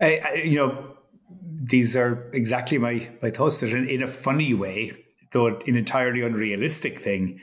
I, 0.00 0.20
I, 0.24 0.34
you 0.44 0.56
know, 0.56 0.96
these 1.62 1.96
are 1.96 2.30
exactly 2.32 2.78
my 2.78 3.08
my 3.22 3.30
thoughts. 3.30 3.60
That 3.60 3.70
in, 3.70 3.88
in 3.88 4.02
a 4.02 4.08
funny 4.08 4.54
way, 4.54 4.92
though 5.32 5.46
an 5.46 5.76
entirely 5.76 6.22
unrealistic 6.22 7.00
thing, 7.00 7.40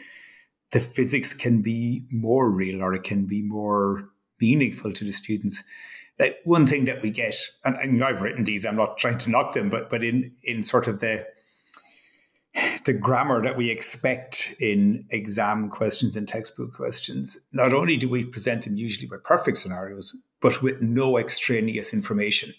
the 0.71 0.79
physics 0.79 1.33
can 1.33 1.61
be 1.61 2.03
more 2.11 2.49
real 2.49 2.81
or 2.81 2.93
it 2.93 3.03
can 3.03 3.25
be 3.25 3.41
more 3.41 4.09
meaningful 4.39 4.93
to 4.93 5.03
the 5.03 5.11
students. 5.11 5.63
Like 6.19 6.37
one 6.45 6.65
thing 6.65 6.85
that 6.85 7.01
we 7.01 7.11
get, 7.11 7.35
and, 7.63 7.75
and 7.75 8.03
I've 8.03 8.21
written 8.21 8.43
these. 8.43 8.65
I'm 8.65 8.75
not 8.75 8.97
trying 8.97 9.19
to 9.19 9.29
knock 9.29 9.53
them, 9.53 9.69
but 9.69 9.89
but 9.89 10.03
in 10.03 10.31
in 10.43 10.63
sort 10.63 10.87
of 10.87 10.99
the 10.99 11.25
the 12.85 12.93
grammar 12.93 13.43
that 13.43 13.57
we 13.57 13.69
expect 13.69 14.55
in 14.59 15.05
exam 15.11 15.69
questions 15.69 16.15
and 16.15 16.27
textbook 16.27 16.73
questions, 16.73 17.37
not 17.51 17.73
only 17.73 17.97
do 17.97 18.09
we 18.09 18.25
present 18.25 18.63
them 18.63 18.77
usually 18.77 19.07
with 19.07 19.23
perfect 19.23 19.57
scenarios, 19.57 20.15
but 20.41 20.61
with 20.61 20.81
no 20.81 21.17
extraneous 21.17 21.93
information. 21.93 22.53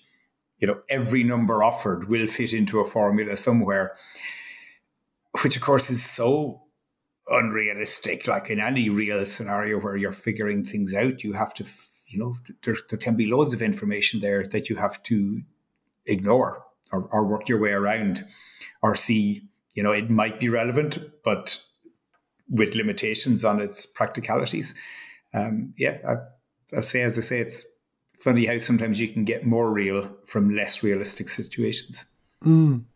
You 0.58 0.68
know, 0.68 0.80
every 0.88 1.24
number 1.24 1.62
offered 1.62 2.08
will 2.08 2.26
fit 2.26 2.52
into 2.52 2.80
a 2.80 2.84
formula 2.84 3.36
somewhere, 3.36 3.96
which 5.42 5.56
of 5.56 5.62
course 5.62 5.90
is 5.90 6.04
so 6.04 6.62
unrealistic. 7.28 8.26
Like 8.26 8.50
in 8.50 8.60
any 8.60 8.88
real 8.88 9.24
scenario 9.24 9.80
where 9.80 9.96
you're 9.96 10.12
figuring 10.12 10.64
things 10.64 10.94
out, 10.94 11.22
you 11.22 11.32
have 11.32 11.54
to, 11.54 11.64
you 12.08 12.18
know, 12.18 12.34
there, 12.62 12.76
there 12.88 12.98
can 12.98 13.16
be 13.16 13.26
loads 13.26 13.54
of 13.54 13.62
information 13.62 14.20
there 14.20 14.46
that 14.46 14.68
you 14.68 14.76
have 14.76 15.02
to 15.04 15.40
ignore 16.06 16.64
or, 16.92 17.08
or 17.12 17.24
work 17.24 17.48
your 17.48 17.60
way 17.60 17.70
around 17.70 18.24
or 18.82 18.94
see 18.94 19.48
you 19.78 19.84
know, 19.84 19.92
it 19.92 20.10
might 20.10 20.40
be 20.40 20.48
relevant, 20.48 20.98
but 21.22 21.64
with 22.50 22.74
limitations 22.74 23.44
on 23.44 23.60
its 23.60 23.86
practicalities. 23.86 24.74
Um, 25.32 25.72
yeah, 25.78 25.98
I, 26.04 26.76
I 26.76 26.80
say, 26.80 27.02
as 27.02 27.16
I 27.16 27.20
say, 27.20 27.38
it's 27.38 27.64
funny 28.18 28.46
how 28.46 28.58
sometimes 28.58 28.98
you 28.98 29.08
can 29.08 29.24
get 29.24 29.46
more 29.46 29.70
real 29.70 30.10
from 30.24 30.52
less 30.52 30.82
realistic 30.82 31.28
situations. 31.28 32.06
Mm. 32.44 32.86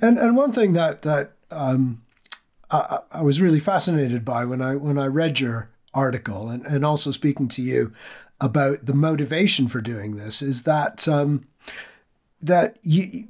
And 0.00 0.18
and 0.18 0.38
one 0.38 0.52
thing 0.52 0.72
that 0.72 1.02
that 1.02 1.32
um, 1.50 2.02
I, 2.70 3.00
I, 3.12 3.20
was 3.20 3.42
really 3.42 3.60
fascinated 3.60 4.24
by 4.24 4.46
when 4.46 4.62
I 4.62 4.74
when 4.74 4.98
I 4.98 5.08
read 5.08 5.38
your 5.38 5.68
article 5.92 6.48
and, 6.48 6.64
and 6.64 6.82
also 6.82 7.10
speaking 7.10 7.48
to 7.48 7.62
you 7.62 7.92
about 8.40 8.84
the 8.86 8.94
motivation 8.94 9.68
for 9.68 9.80
doing 9.80 10.16
this 10.16 10.42
is 10.42 10.62
that 10.64 11.08
um, 11.08 11.46
that 12.40 12.76
you 12.82 13.28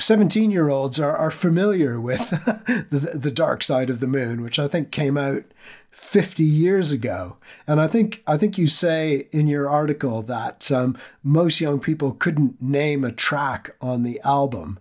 17 0.00 0.50
year 0.50 0.68
olds 0.68 0.98
are, 0.98 1.16
are 1.16 1.30
familiar 1.30 2.00
with 2.00 2.30
the, 2.90 3.12
the 3.14 3.30
dark 3.30 3.62
side 3.62 3.90
of 3.90 4.00
the 4.00 4.06
moon, 4.06 4.42
which 4.42 4.58
I 4.58 4.66
think 4.66 4.90
came 4.90 5.16
out 5.16 5.44
50 5.90 6.42
years 6.42 6.90
ago. 6.90 7.36
And 7.66 7.80
I 7.80 7.86
think 7.86 8.22
I 8.26 8.36
think 8.36 8.58
you 8.58 8.66
say 8.66 9.28
in 9.32 9.46
your 9.46 9.68
article 9.68 10.22
that 10.22 10.70
um, 10.72 10.96
most 11.22 11.60
young 11.60 11.80
people 11.80 12.12
couldn't 12.12 12.60
name 12.60 13.04
a 13.04 13.12
track 13.12 13.76
on 13.80 14.02
the 14.02 14.20
album, 14.20 14.78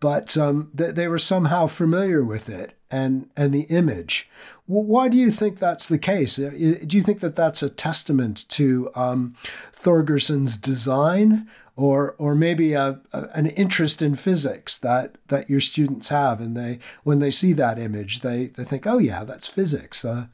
but 0.00 0.36
um, 0.36 0.70
they, 0.74 0.90
they 0.92 1.08
were 1.08 1.18
somehow 1.18 1.66
familiar 1.66 2.22
with 2.22 2.48
it 2.48 2.72
and 2.90 3.30
and 3.36 3.52
the 3.52 3.62
image. 3.62 4.28
Why 4.68 5.08
do 5.08 5.16
you 5.16 5.30
think 5.30 5.58
that's 5.58 5.86
the 5.86 5.98
case? 5.98 6.38
Uh, 6.38 6.50
do 6.50 6.98
you 6.98 7.02
think 7.02 7.20
that 7.20 7.34
that's 7.34 7.62
a 7.62 7.70
testament 7.70 8.46
to 8.50 8.90
um, 8.94 9.34
Thorgerson's 9.72 10.58
design, 10.58 11.48
or 11.74 12.14
or 12.18 12.34
maybe 12.34 12.74
a, 12.74 13.00
a, 13.14 13.22
an 13.32 13.46
interest 13.46 14.02
in 14.02 14.14
physics 14.14 14.76
that 14.78 15.16
that 15.28 15.48
your 15.48 15.60
students 15.60 16.10
have, 16.10 16.42
and 16.42 16.54
they 16.54 16.80
when 17.02 17.18
they 17.18 17.30
see 17.30 17.54
that 17.54 17.78
image, 17.78 18.20
they 18.20 18.48
they 18.48 18.64
think, 18.64 18.86
oh 18.86 18.98
yeah, 18.98 19.24
that's 19.24 19.46
physics. 19.46 20.04
Uh, 20.04 20.26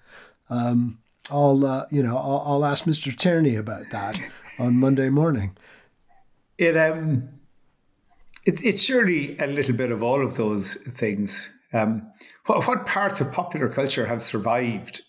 um, 0.50 0.98
I'll 1.30 1.64
uh, 1.64 1.86
you 1.92 2.02
know 2.02 2.16
I'll, 2.16 2.42
I'll 2.44 2.64
ask 2.64 2.86
Mr. 2.86 3.16
Tierney 3.16 3.54
about 3.54 3.90
that 3.90 4.18
on 4.58 4.74
Monday 4.74 5.10
morning. 5.10 5.56
It 6.58 6.76
um, 6.76 7.28
it's 8.44 8.62
it's 8.62 8.82
surely 8.82 9.38
a 9.38 9.46
little 9.46 9.76
bit 9.76 9.92
of 9.92 10.02
all 10.02 10.24
of 10.24 10.36
those 10.36 10.74
things. 10.74 11.48
Um, 11.74 12.10
what 12.46 12.66
what 12.66 12.86
parts 12.86 13.20
of 13.20 13.32
popular 13.32 13.68
culture 13.68 14.06
have 14.06 14.22
survived 14.22 15.02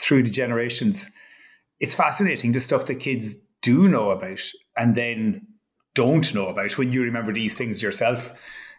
through 0.00 0.22
the 0.22 0.30
generations? 0.30 1.10
It's 1.80 1.94
fascinating 1.94 2.52
the 2.52 2.60
stuff 2.60 2.86
that 2.86 3.00
kids 3.00 3.34
do 3.62 3.88
know 3.88 4.10
about 4.10 4.40
and 4.76 4.94
then 4.94 5.46
don't 5.94 6.32
know 6.32 6.46
about 6.46 6.78
when 6.78 6.92
you 6.92 7.02
remember 7.02 7.32
these 7.32 7.54
things 7.54 7.82
yourself 7.82 8.32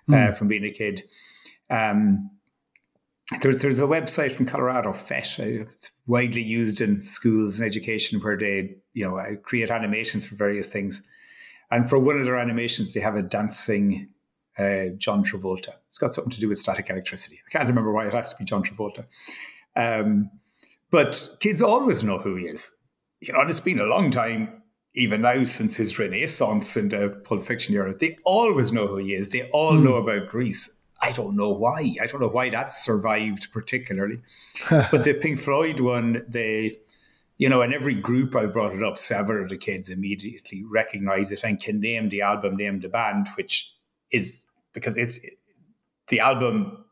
mm. 0.09 0.15
uh, 0.15 0.31
hmm. 0.31 0.33
from 0.33 0.47
being 0.47 0.63
a 0.63 0.71
kid. 0.71 1.03
Um, 1.69 2.31
there, 3.41 3.53
there's 3.53 3.79
a 3.79 3.83
website 3.83 4.31
from 4.31 4.45
Colorado, 4.45 4.91
PhET. 4.91 5.39
Uh, 5.39 5.69
it's 5.69 5.91
widely 6.07 6.41
used 6.41 6.81
in 6.81 7.01
schools 7.01 7.59
and 7.59 7.67
education 7.67 8.19
where 8.21 8.37
they, 8.37 8.75
you 8.93 9.05
know, 9.05 9.17
uh, 9.17 9.35
create 9.43 9.69
animations 9.69 10.25
for 10.25 10.35
various 10.35 10.69
things. 10.69 11.03
And 11.71 11.89
for 11.89 11.99
one 11.99 12.17
of 12.17 12.25
their 12.25 12.39
animations, 12.39 12.93
they 12.93 12.99
have 13.01 13.15
a 13.15 13.21
dancing 13.21 14.09
uh, 14.59 14.89
John 14.97 15.23
Travolta. 15.23 15.73
It's 15.87 15.97
got 15.97 16.13
something 16.13 16.31
to 16.31 16.39
do 16.39 16.49
with 16.49 16.57
static 16.57 16.89
electricity. 16.89 17.39
I 17.47 17.49
can't 17.49 17.67
remember 17.67 17.93
why 17.93 18.07
it 18.07 18.13
has 18.13 18.33
to 18.33 18.37
be 18.37 18.45
John 18.45 18.63
Travolta. 18.63 19.05
Um, 19.75 20.29
but 20.91 21.37
kids 21.39 21.61
always 21.61 22.03
know 22.03 22.17
who 22.17 22.35
he 22.35 22.45
is. 22.45 22.73
You 23.21 23.33
know, 23.33 23.41
and 23.41 23.49
it's 23.49 23.59
been 23.59 23.79
a 23.79 23.85
long 23.85 24.11
time 24.11 24.59
even 24.95 25.21
now 25.21 25.43
since 25.43 25.77
his 25.77 25.99
renaissance 25.99 26.75
in 26.75 26.89
the 26.89 27.09
Pulp 27.23 27.43
Fiction 27.43 27.75
era, 27.75 27.93
they 27.93 28.17
always 28.25 28.71
know 28.71 28.87
who 28.87 28.97
he 28.97 29.13
is. 29.13 29.29
They 29.29 29.49
all 29.51 29.73
mm. 29.73 29.83
know 29.83 29.95
about 29.95 30.29
Grease. 30.29 30.77
I 31.01 31.11
don't 31.11 31.35
know 31.35 31.49
why. 31.49 31.95
I 32.01 32.07
don't 32.07 32.21
know 32.21 32.27
why 32.27 32.49
that 32.49 32.71
survived 32.71 33.51
particularly. 33.53 34.19
but 34.69 35.03
the 35.03 35.13
Pink 35.13 35.39
Floyd 35.39 35.79
one, 35.79 36.25
they, 36.27 36.79
you 37.37 37.47
know, 37.47 37.61
in 37.61 37.73
every 37.73 37.95
group 37.95 38.35
I 38.35 38.47
brought 38.47 38.73
it 38.73 38.83
up, 38.83 38.97
several 38.97 39.43
of 39.43 39.49
the 39.49 39.57
kids 39.57 39.89
immediately 39.89 40.63
recognize 40.65 41.31
it 41.31 41.43
and 41.43 41.61
can 41.61 41.79
name 41.79 42.09
the 42.09 42.21
album, 42.21 42.57
name 42.57 42.79
the 42.79 42.89
band, 42.89 43.27
which 43.37 43.73
is 44.11 44.45
because 44.73 44.97
it's 44.97 45.19
the 46.07 46.19
album 46.19 46.85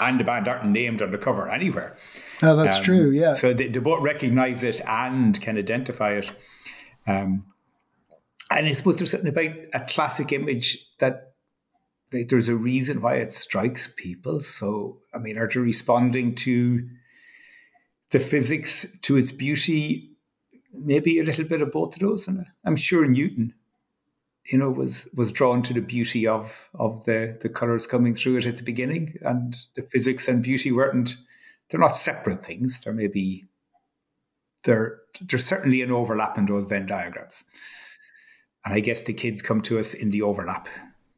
and 0.00 0.20
the 0.20 0.24
band 0.24 0.46
aren't 0.46 0.64
named 0.66 1.02
on 1.02 1.10
the 1.10 1.18
cover 1.18 1.48
anywhere. 1.48 1.96
Oh, 2.42 2.54
that's 2.54 2.78
um, 2.78 2.84
true. 2.84 3.10
Yeah. 3.10 3.32
So 3.32 3.52
they, 3.52 3.68
they 3.68 3.80
both 3.80 4.02
recognize 4.02 4.62
it 4.62 4.80
and 4.86 5.40
can 5.40 5.58
identify 5.58 6.12
it. 6.12 6.30
Um, 7.06 7.46
and 8.50 8.66
I 8.66 8.72
suppose 8.72 8.96
there's 8.96 9.10
something 9.10 9.28
about 9.28 9.54
a 9.74 9.80
classic 9.80 10.32
image 10.32 10.86
that 11.00 11.32
there's 12.10 12.48
a 12.48 12.54
reason 12.56 13.02
why 13.02 13.16
it 13.16 13.32
strikes 13.32 13.92
people. 13.96 14.40
So, 14.40 15.00
I 15.12 15.18
mean, 15.18 15.36
are 15.36 15.48
they 15.52 15.60
responding 15.60 16.34
to 16.36 16.88
the 18.10 18.18
physics, 18.18 18.86
to 19.02 19.16
its 19.16 19.32
beauty? 19.32 20.12
Maybe 20.72 21.18
a 21.18 21.24
little 21.24 21.44
bit 21.44 21.60
of 21.60 21.72
both 21.72 21.94
of 21.94 22.00
those. 22.00 22.28
And 22.28 22.46
I'm 22.64 22.76
sure 22.76 23.04
Newton, 23.06 23.52
you 24.48 24.58
know, 24.58 24.70
was 24.70 25.08
was 25.14 25.32
drawn 25.32 25.62
to 25.62 25.74
the 25.74 25.80
beauty 25.80 26.26
of 26.26 26.68
of 26.74 27.04
the 27.04 27.36
the 27.40 27.48
colors 27.48 27.86
coming 27.86 28.14
through 28.14 28.38
it 28.38 28.46
at 28.46 28.56
the 28.56 28.62
beginning, 28.62 29.14
and 29.22 29.56
the 29.74 29.82
physics 29.82 30.28
and 30.28 30.42
beauty 30.42 30.72
weren't. 30.72 31.16
They're 31.70 31.80
not 31.80 31.96
separate 31.96 32.42
things. 32.42 32.80
there 32.80 32.94
may 32.94 33.08
be 33.08 33.44
there 34.64 35.00
there's 35.20 35.44
certainly 35.46 35.82
an 35.82 35.92
overlap 35.92 36.38
in 36.38 36.46
those 36.46 36.66
Venn 36.66 36.86
diagrams. 36.86 37.44
And 38.64 38.74
I 38.74 38.80
guess 38.80 39.02
the 39.02 39.12
kids 39.12 39.42
come 39.42 39.62
to 39.62 39.78
us 39.78 39.94
in 39.94 40.10
the 40.10 40.22
overlap. 40.22 40.68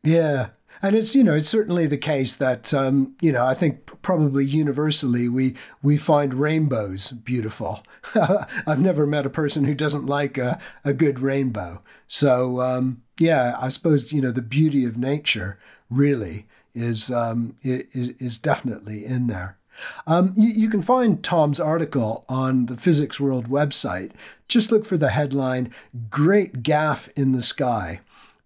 Yeah. 0.02 0.50
And 0.82 0.96
it's 0.96 1.14
you 1.14 1.22
know 1.22 1.34
it's 1.34 1.48
certainly 1.48 1.86
the 1.86 1.98
case 1.98 2.36
that 2.36 2.72
um, 2.72 3.14
you 3.20 3.32
know 3.32 3.44
I 3.44 3.54
think 3.54 3.86
probably 4.02 4.44
universally 4.46 5.28
we 5.28 5.54
we 5.82 5.96
find 5.96 6.34
rainbows 6.34 7.08
beautiful. 7.10 7.82
I've 8.14 8.80
never 8.80 9.06
met 9.06 9.26
a 9.26 9.30
person 9.30 9.64
who 9.64 9.74
doesn't 9.74 10.06
like 10.06 10.38
a, 10.38 10.58
a 10.84 10.94
good 10.94 11.20
rainbow. 11.20 11.82
So 12.06 12.60
um, 12.60 13.02
yeah, 13.18 13.56
I 13.60 13.68
suppose 13.68 14.12
you 14.12 14.22
know 14.22 14.32
the 14.32 14.42
beauty 14.42 14.84
of 14.84 14.96
nature 14.96 15.58
really 15.90 16.46
is 16.74 17.10
um, 17.10 17.56
is, 17.62 18.14
is 18.18 18.38
definitely 18.38 19.04
in 19.04 19.26
there. 19.26 19.58
Um, 20.06 20.34
you, 20.36 20.48
you, 20.48 20.68
can 20.68 20.82
find 20.82 21.24
Tom's 21.24 21.58
article 21.58 22.26
on 22.28 22.66
the 22.66 22.76
Physics 22.76 23.18
World 23.18 23.48
website. 23.48 24.10
Just 24.46 24.70
look 24.70 24.84
for 24.84 24.98
the 24.98 25.08
headline 25.08 25.72
Great 26.10 26.62
Gaffe 26.62 27.08
in 27.16 27.32
the 27.32 27.40
Sky 27.40 28.00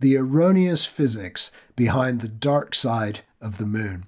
The 0.04 0.18
Erroneous 0.18 0.84
Physics 0.84 1.50
Behind 1.74 2.20
the 2.20 2.28
Dark 2.28 2.74
Side 2.74 3.20
of 3.40 3.56
the 3.56 3.64
Moon. 3.64 4.04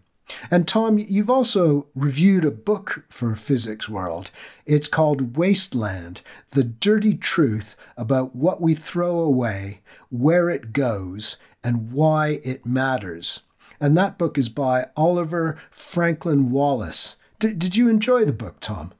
And 0.50 0.68
Tom, 0.68 0.98
you've 0.98 1.30
also 1.30 1.86
reviewed 1.94 2.44
a 2.44 2.50
book 2.50 3.06
for 3.08 3.34
Physics 3.34 3.88
World. 3.88 4.30
It's 4.66 4.88
called 4.88 5.38
Wasteland 5.38 6.20
The 6.50 6.64
Dirty 6.64 7.14
Truth 7.14 7.76
About 7.96 8.36
What 8.36 8.60
We 8.60 8.74
Throw 8.74 9.20
Away, 9.20 9.80
Where 10.10 10.50
It 10.50 10.74
Goes, 10.74 11.38
and 11.64 11.90
Why 11.92 12.40
It 12.44 12.66
Matters 12.66 13.40
and 13.80 13.96
that 13.96 14.18
book 14.18 14.38
is 14.38 14.48
by 14.48 14.88
Oliver 14.96 15.58
Franklin-Wallis. 15.70 17.16
D- 17.38 17.52
did 17.52 17.76
you 17.76 17.88
enjoy 17.88 18.24
the 18.24 18.32
book, 18.32 18.60
Tom? 18.60 18.92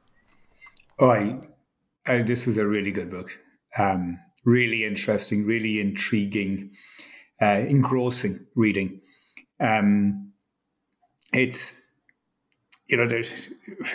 Oh, 0.98 1.10
I, 1.10 1.38
I, 2.06 2.22
this 2.22 2.46
was 2.46 2.58
a 2.58 2.66
really 2.66 2.90
good 2.90 3.10
book. 3.10 3.38
Um, 3.78 4.18
really 4.46 4.84
interesting, 4.84 5.44
really 5.44 5.80
intriguing, 5.80 6.70
uh, 7.42 7.58
engrossing 7.68 8.46
reading. 8.54 9.00
Um, 9.60 10.32
it's 11.34 11.82
you 12.88 12.96
know, 12.96 13.22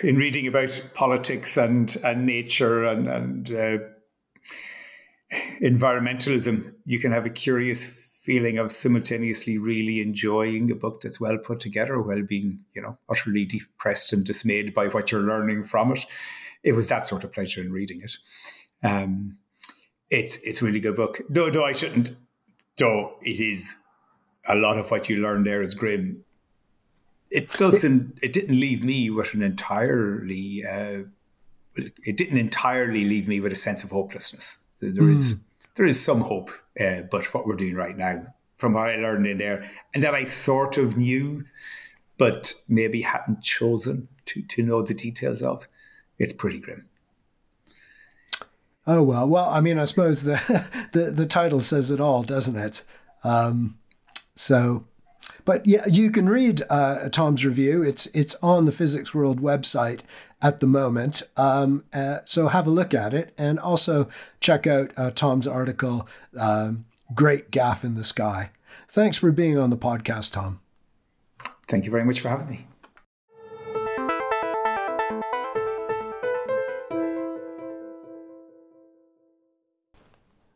in 0.03 0.17
reading 0.17 0.47
about 0.47 0.89
politics 0.93 1.57
and 1.57 1.95
and 2.03 2.25
nature 2.25 2.83
and 2.85 3.07
and 3.07 3.51
uh, 3.51 3.77
environmentalism, 5.61 6.73
you 6.85 6.99
can 6.99 7.11
have 7.11 7.25
a 7.25 7.29
curious 7.29 8.09
feeling 8.21 8.59
of 8.59 8.71
simultaneously 8.71 9.57
really 9.57 9.99
enjoying 9.99 10.69
a 10.69 10.75
book 10.75 11.01
that's 11.01 11.19
well 11.19 11.37
put 11.37 11.59
together 11.59 11.99
while 12.01 12.21
being, 12.21 12.59
you 12.73 12.81
know, 12.81 12.97
utterly 13.09 13.45
depressed 13.45 14.13
and 14.13 14.25
dismayed 14.25 14.73
by 14.73 14.87
what 14.87 15.11
you're 15.11 15.21
learning 15.21 15.63
from 15.63 15.91
it. 15.93 16.05
It 16.63 16.73
was 16.73 16.89
that 16.89 17.07
sort 17.07 17.23
of 17.23 17.31
pleasure 17.31 17.61
in 17.61 17.71
reading 17.71 18.01
it. 18.03 18.17
Um, 18.83 19.37
it's 20.11 20.37
it's 20.37 20.61
a 20.61 20.65
really 20.65 20.79
good 20.79 20.95
book. 20.95 21.21
Though 21.29 21.49
though 21.49 21.65
I 21.65 21.71
shouldn't 21.71 22.15
though 22.77 23.13
it 23.21 23.39
is 23.39 23.75
a 24.47 24.55
lot 24.55 24.77
of 24.77 24.91
what 24.91 25.09
you 25.09 25.17
learn 25.17 25.43
there 25.43 25.61
is 25.61 25.73
grim. 25.73 26.23
It 27.31 27.51
doesn't 27.53 28.19
it 28.21 28.33
didn't 28.33 28.59
leave 28.59 28.83
me 28.83 29.09
with 29.09 29.33
an 29.33 29.41
entirely 29.41 30.63
uh, 30.65 31.03
it 31.75 32.17
didn't 32.17 32.37
entirely 32.37 33.05
leave 33.05 33.27
me 33.27 33.39
with 33.39 33.53
a 33.53 33.55
sense 33.55 33.83
of 33.83 33.91
hopelessness. 33.91 34.57
There 34.79 34.91
mm. 34.91 35.15
is 35.15 35.35
there 35.75 35.85
is 35.85 35.99
some 35.99 36.21
hope 36.21 36.51
uh, 36.79 37.01
but 37.09 37.33
what 37.33 37.45
we're 37.45 37.55
doing 37.55 37.75
right 37.75 37.97
now, 37.97 38.25
from 38.57 38.73
what 38.73 38.89
I 38.89 38.95
learned 38.95 39.27
in 39.27 39.37
there, 39.37 39.69
and 39.93 40.03
that 40.03 40.15
I 40.15 40.23
sort 40.23 40.77
of 40.77 40.97
knew, 40.97 41.43
but 42.17 42.53
maybe 42.67 43.01
hadn't 43.01 43.41
chosen 43.41 44.07
to, 44.25 44.41
to 44.43 44.63
know 44.63 44.81
the 44.81 44.93
details 44.93 45.41
of, 45.41 45.67
it's 46.17 46.33
pretty 46.33 46.59
grim. 46.59 46.85
Oh 48.87 49.03
well, 49.03 49.27
well, 49.27 49.49
I 49.49 49.61
mean, 49.61 49.77
I 49.77 49.85
suppose 49.85 50.23
the 50.23 50.65
the, 50.91 51.11
the 51.11 51.25
title 51.25 51.61
says 51.61 51.91
it 51.91 52.01
all, 52.01 52.23
doesn't 52.23 52.57
it? 52.57 52.83
Um, 53.23 53.77
so, 54.35 54.85
but 55.45 55.65
yeah, 55.65 55.85
you 55.87 56.09
can 56.09 56.27
read 56.27 56.63
uh, 56.69 57.09
Tom's 57.09 57.45
review. 57.45 57.83
It's 57.83 58.07
it's 58.13 58.35
on 58.41 58.65
the 58.65 58.71
Physics 58.71 59.13
World 59.13 59.41
website 59.41 59.99
at 60.41 60.59
the 60.59 60.67
moment. 60.67 61.21
Um, 61.37 61.83
uh, 61.93 62.19
so 62.25 62.47
have 62.47 62.65
a 62.65 62.71
look 62.71 62.93
at 62.93 63.13
it, 63.13 63.33
and 63.37 63.59
also 63.59 64.07
check 64.39 64.65
out 64.65 64.91
uh, 64.97 65.11
Tom's 65.11 65.45
article, 65.45 66.07
um, 66.37 66.85
"Great 67.13 67.51
Gaffe 67.51 67.83
in 67.83 67.95
the 67.95 68.03
Sky." 68.03 68.49
Thanks 68.89 69.17
for 69.17 69.31
being 69.31 69.57
on 69.57 69.69
the 69.69 69.77
podcast, 69.77 70.33
Tom. 70.33 70.59
Thank 71.67 71.85
you 71.85 71.91
very 71.91 72.03
much 72.03 72.19
for 72.19 72.29
having 72.29 72.49
me. 72.49 72.67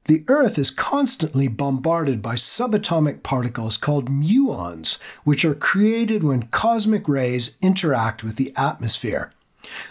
The 0.06 0.24
Earth 0.28 0.60
is 0.60 0.70
constantly 0.70 1.48
bombarded 1.48 2.22
by 2.22 2.36
subatomic 2.36 3.24
particles 3.24 3.76
called 3.76 4.08
muons, 4.08 5.00
which 5.24 5.44
are 5.44 5.56
created 5.56 6.24
when 6.24 6.44
cosmic 6.44 7.10
rays 7.10 7.56
interact 7.60 8.24
with 8.24 8.36
the 8.36 8.54
atmosphere. 8.56 9.32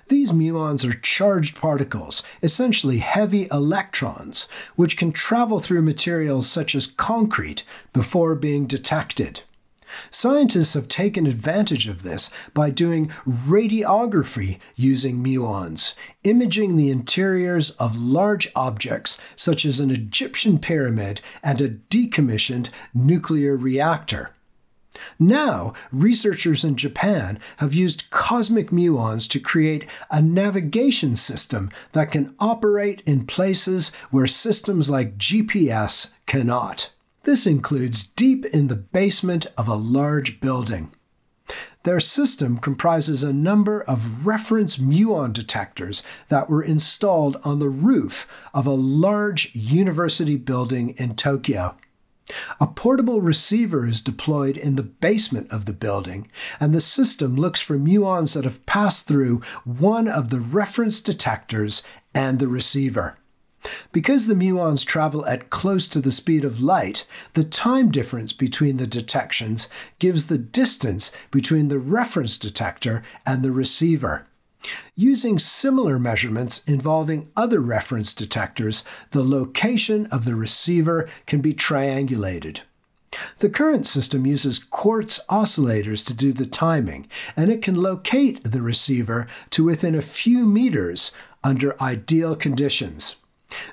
These 0.06 0.30
muons 0.30 0.88
are 0.88 0.94
charged 0.94 1.56
particles, 1.56 2.22
essentially 2.44 2.98
heavy 2.98 3.48
electrons, 3.50 4.46
which 4.76 4.96
can 4.96 5.10
travel 5.10 5.58
through 5.58 5.82
materials 5.82 6.48
such 6.48 6.76
as 6.76 6.86
concrete 6.86 7.64
before 7.92 8.36
being 8.36 8.66
detected. 8.66 9.42
Scientists 10.10 10.74
have 10.74 10.88
taken 10.88 11.26
advantage 11.26 11.88
of 11.88 12.02
this 12.02 12.30
by 12.52 12.70
doing 12.70 13.10
radiography 13.26 14.58
using 14.76 15.22
muons, 15.22 15.94
imaging 16.22 16.76
the 16.76 16.90
interiors 16.90 17.70
of 17.72 17.96
large 17.96 18.50
objects 18.54 19.18
such 19.36 19.64
as 19.64 19.80
an 19.80 19.90
Egyptian 19.90 20.58
pyramid 20.58 21.20
and 21.42 21.60
a 21.60 21.68
decommissioned 21.68 22.68
nuclear 22.94 23.56
reactor. 23.56 24.30
Now, 25.18 25.72
researchers 25.90 26.64
in 26.64 26.76
Japan 26.76 27.38
have 27.56 27.74
used 27.74 28.10
cosmic 28.10 28.70
muons 28.70 29.28
to 29.30 29.40
create 29.40 29.86
a 30.10 30.22
navigation 30.22 31.16
system 31.16 31.70
that 31.92 32.12
can 32.12 32.34
operate 32.38 33.02
in 33.04 33.26
places 33.26 33.90
where 34.10 34.26
systems 34.26 34.88
like 34.88 35.18
GPS 35.18 36.10
cannot. 36.26 36.93
This 37.24 37.46
includes 37.46 38.04
deep 38.04 38.44
in 38.44 38.68
the 38.68 38.76
basement 38.76 39.46
of 39.56 39.66
a 39.66 39.74
large 39.74 40.40
building. 40.40 40.92
Their 41.84 41.98
system 41.98 42.58
comprises 42.58 43.22
a 43.22 43.32
number 43.32 43.80
of 43.80 44.26
reference 44.26 44.76
muon 44.76 45.32
detectors 45.32 46.02
that 46.28 46.50
were 46.50 46.62
installed 46.62 47.38
on 47.42 47.60
the 47.60 47.70
roof 47.70 48.26
of 48.52 48.66
a 48.66 48.72
large 48.72 49.54
university 49.54 50.36
building 50.36 50.90
in 50.98 51.16
Tokyo. 51.16 51.76
A 52.60 52.66
portable 52.66 53.22
receiver 53.22 53.86
is 53.86 54.02
deployed 54.02 54.58
in 54.58 54.76
the 54.76 54.82
basement 54.82 55.50
of 55.50 55.64
the 55.64 55.72
building, 55.72 56.30
and 56.60 56.74
the 56.74 56.80
system 56.80 57.36
looks 57.36 57.60
for 57.60 57.78
muons 57.78 58.34
that 58.34 58.44
have 58.44 58.64
passed 58.66 59.06
through 59.06 59.40
one 59.64 60.08
of 60.08 60.28
the 60.28 60.40
reference 60.40 61.00
detectors 61.00 61.82
and 62.12 62.38
the 62.38 62.48
receiver. 62.48 63.16
Because 63.92 64.26
the 64.26 64.34
muons 64.34 64.84
travel 64.84 65.24
at 65.26 65.50
close 65.50 65.88
to 65.88 66.00
the 66.00 66.12
speed 66.12 66.44
of 66.44 66.60
light, 66.60 67.06
the 67.34 67.44
time 67.44 67.90
difference 67.90 68.32
between 68.32 68.76
the 68.76 68.86
detections 68.86 69.68
gives 69.98 70.26
the 70.26 70.38
distance 70.38 71.10
between 71.30 71.68
the 71.68 71.78
reference 71.78 72.36
detector 72.36 73.02
and 73.24 73.42
the 73.42 73.52
receiver. 73.52 74.26
Using 74.96 75.38
similar 75.38 75.98
measurements 75.98 76.62
involving 76.66 77.30
other 77.36 77.60
reference 77.60 78.14
detectors, 78.14 78.82
the 79.10 79.24
location 79.24 80.06
of 80.06 80.24
the 80.24 80.34
receiver 80.34 81.08
can 81.26 81.40
be 81.40 81.52
triangulated. 81.52 82.60
The 83.38 83.48
current 83.48 83.86
system 83.86 84.26
uses 84.26 84.58
quartz 84.58 85.20
oscillators 85.28 86.04
to 86.06 86.14
do 86.14 86.32
the 86.32 86.46
timing, 86.46 87.06
and 87.36 87.50
it 87.50 87.62
can 87.62 87.74
locate 87.74 88.42
the 88.42 88.62
receiver 88.62 89.26
to 89.50 89.64
within 89.64 89.94
a 89.94 90.02
few 90.02 90.46
meters 90.46 91.12
under 91.44 91.80
ideal 91.80 92.34
conditions. 92.34 93.16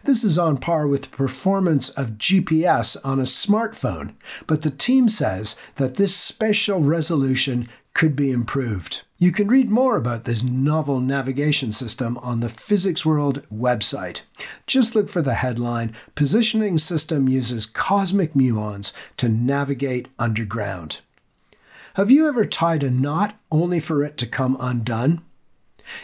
This 0.04 0.24
is 0.24 0.38
on 0.38 0.58
par 0.58 0.88
with 0.88 1.04
the 1.04 1.10
performance 1.10 1.90
of 1.90 2.18
GPS 2.18 2.98
on 3.04 3.20
a 3.20 3.24
smartphone, 3.24 4.14
but 4.48 4.62
the 4.62 4.72
team 4.72 5.10
says 5.10 5.56
that 5.76 5.96
this 5.96 6.16
spatial 6.16 6.80
resolution 6.82 7.70
could 7.94 8.16
be 8.16 8.32
improved. 8.32 9.04
You 9.18 9.32
can 9.32 9.48
read 9.48 9.70
more 9.70 9.98
about 9.98 10.24
this 10.24 10.44
novel 10.44 11.00
navigation 11.00 11.72
system 11.72 12.18
on 12.20 12.40
the 12.40 12.50
Physics 12.50 13.06
World 13.06 13.44
website. 13.54 14.22
Just 14.66 14.96
look 14.96 15.10
for 15.10 15.22
the 15.22 15.36
headline 15.36 15.94
Positioning 16.16 16.78
System 16.78 17.28
Uses 17.28 17.66
Cosmic 17.66 18.34
Muons 18.34 18.94
to 19.18 19.30
Navigate 19.30 20.08
Underground. 20.18 21.02
Have 21.96 22.10
you 22.10 22.28
ever 22.28 22.46
tied 22.46 22.84
a 22.84 22.90
knot 22.90 23.38
only 23.52 23.80
for 23.80 24.04
it 24.04 24.18
to 24.18 24.26
come 24.26 24.58
undone? 24.60 25.22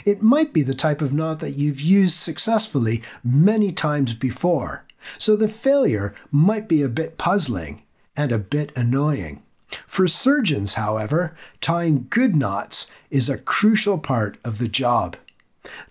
It 0.05 0.21
might 0.21 0.53
be 0.53 0.61
the 0.61 0.73
type 0.73 1.01
of 1.01 1.13
knot 1.13 1.39
that 1.39 1.55
you've 1.55 1.81
used 1.81 2.17
successfully 2.17 3.01
many 3.23 3.71
times 3.71 4.13
before, 4.13 4.85
so 5.17 5.35
the 5.35 5.47
failure 5.47 6.13
might 6.31 6.67
be 6.67 6.81
a 6.81 6.89
bit 6.89 7.17
puzzling 7.17 7.83
and 8.15 8.31
a 8.31 8.37
bit 8.37 8.71
annoying. 8.75 9.43
For 9.85 10.07
surgeons, 10.07 10.73
however, 10.73 11.35
tying 11.61 12.07
good 12.09 12.35
knots 12.35 12.87
is 13.09 13.29
a 13.29 13.37
crucial 13.37 13.97
part 13.97 14.37
of 14.43 14.57
the 14.57 14.67
job. 14.67 15.17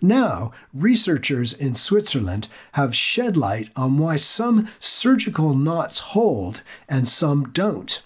Now, 0.01 0.51
researchers 0.73 1.53
in 1.53 1.75
Switzerland 1.75 2.47
have 2.73 2.95
shed 2.95 3.37
light 3.37 3.69
on 3.75 3.97
why 3.97 4.15
some 4.15 4.69
surgical 4.79 5.53
knots 5.53 5.99
hold 5.99 6.61
and 6.89 7.07
some 7.07 7.51
don't. 7.51 8.01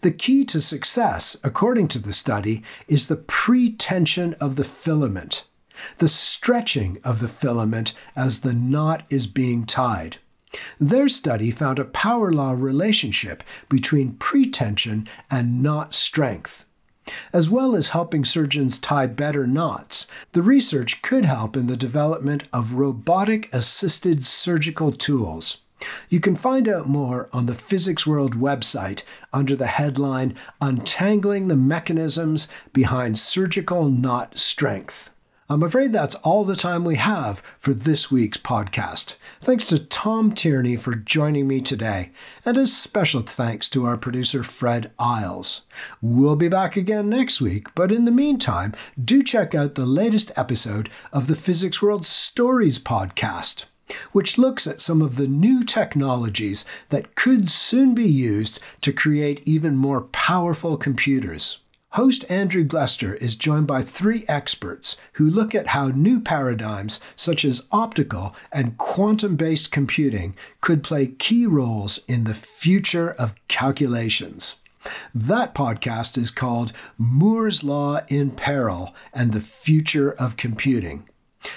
The 0.00 0.10
key 0.12 0.44
to 0.46 0.60
success, 0.60 1.36
according 1.42 1.88
to 1.88 1.98
the 1.98 2.12
study, 2.12 2.62
is 2.86 3.08
the 3.08 3.16
pretension 3.16 4.34
of 4.34 4.54
the 4.54 4.64
filament, 4.64 5.44
the 5.98 6.06
stretching 6.06 6.98
of 7.02 7.18
the 7.18 7.28
filament 7.28 7.94
as 8.14 8.40
the 8.40 8.52
knot 8.52 9.02
is 9.10 9.26
being 9.26 9.66
tied. 9.66 10.18
Their 10.78 11.08
study 11.08 11.50
found 11.50 11.78
a 11.78 11.84
power 11.84 12.32
law 12.32 12.52
relationship 12.52 13.42
between 13.68 14.14
pretension 14.14 15.08
and 15.30 15.62
knot 15.62 15.94
strength. 15.94 16.64
As 17.32 17.50
well 17.50 17.74
as 17.74 17.88
helping 17.88 18.24
surgeons 18.24 18.78
tie 18.78 19.06
better 19.06 19.46
knots, 19.46 20.06
the 20.32 20.42
research 20.42 21.02
could 21.02 21.24
help 21.24 21.56
in 21.56 21.66
the 21.66 21.76
development 21.76 22.44
of 22.52 22.74
robotic 22.74 23.52
assisted 23.52 24.24
surgical 24.24 24.92
tools. 24.92 25.58
You 26.08 26.20
can 26.20 26.36
find 26.36 26.68
out 26.68 26.88
more 26.88 27.28
on 27.32 27.46
the 27.46 27.54
Physics 27.54 28.06
World 28.06 28.36
website 28.36 29.02
under 29.32 29.54
the 29.54 29.66
headline 29.66 30.34
Untangling 30.60 31.48
the 31.48 31.56
Mechanisms 31.56 32.48
Behind 32.72 33.18
Surgical 33.18 33.88
Knot 33.88 34.38
Strength. 34.38 35.10
I'm 35.50 35.62
afraid 35.62 35.92
that's 35.92 36.14
all 36.16 36.44
the 36.44 36.54
time 36.54 36.84
we 36.84 36.96
have 36.96 37.42
for 37.58 37.72
this 37.72 38.10
week's 38.10 38.36
podcast. 38.36 39.14
Thanks 39.40 39.66
to 39.68 39.78
Tom 39.78 40.34
Tierney 40.34 40.76
for 40.76 40.94
joining 40.94 41.48
me 41.48 41.62
today, 41.62 42.10
and 42.44 42.58
a 42.58 42.66
special 42.66 43.22
thanks 43.22 43.70
to 43.70 43.86
our 43.86 43.96
producer 43.96 44.42
Fred 44.42 44.90
Isles. 44.98 45.62
We'll 46.02 46.36
be 46.36 46.48
back 46.48 46.76
again 46.76 47.08
next 47.08 47.40
week, 47.40 47.74
but 47.74 47.90
in 47.90 48.04
the 48.04 48.10
meantime, 48.10 48.74
do 49.02 49.22
check 49.22 49.54
out 49.54 49.74
the 49.74 49.86
latest 49.86 50.32
episode 50.36 50.90
of 51.14 51.28
the 51.28 51.36
Physics 51.36 51.80
World 51.80 52.04
Stories 52.04 52.78
podcast 52.78 53.64
which 54.12 54.38
looks 54.38 54.66
at 54.66 54.80
some 54.80 55.02
of 55.02 55.16
the 55.16 55.26
new 55.26 55.62
technologies 55.62 56.64
that 56.88 57.14
could 57.14 57.48
soon 57.48 57.94
be 57.94 58.08
used 58.08 58.60
to 58.80 58.92
create 58.92 59.42
even 59.46 59.76
more 59.76 60.02
powerful 60.02 60.76
computers. 60.76 61.58
Host 61.92 62.26
Andrew 62.28 62.64
Glester 62.64 63.16
is 63.16 63.34
joined 63.34 63.66
by 63.66 63.80
three 63.80 64.26
experts 64.28 64.98
who 65.14 65.28
look 65.28 65.54
at 65.54 65.68
how 65.68 65.88
new 65.88 66.20
paradigms 66.20 67.00
such 67.16 67.46
as 67.46 67.64
optical 67.72 68.36
and 68.52 68.76
quantum 68.76 69.36
based 69.36 69.72
computing 69.72 70.36
could 70.60 70.82
play 70.84 71.06
key 71.06 71.46
roles 71.46 72.00
in 72.06 72.24
the 72.24 72.34
future 72.34 73.12
of 73.12 73.34
calculations. 73.48 74.56
That 75.14 75.54
podcast 75.54 76.18
is 76.18 76.30
called 76.30 76.72
Moore's 76.98 77.64
Law 77.64 78.02
in 78.08 78.32
Peril 78.32 78.94
and 79.14 79.32
the 79.32 79.40
Future 79.40 80.12
of 80.12 80.36
Computing. 80.36 81.07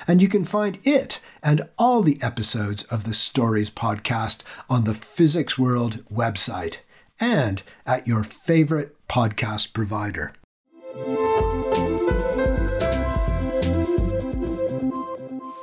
And 0.07 0.21
you 0.21 0.27
can 0.27 0.45
find 0.45 0.79
it 0.83 1.19
and 1.43 1.67
all 1.77 2.01
the 2.01 2.21
episodes 2.21 2.83
of 2.83 3.03
the 3.03 3.13
Stories 3.13 3.69
podcast 3.69 4.43
on 4.69 4.83
the 4.83 4.93
Physics 4.93 5.57
World 5.57 6.03
website 6.11 6.77
and 7.19 7.61
at 7.85 8.07
your 8.07 8.23
favorite 8.23 8.95
podcast 9.07 9.73
provider. 9.73 10.33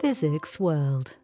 Physics 0.01 0.59
World. 0.59 1.15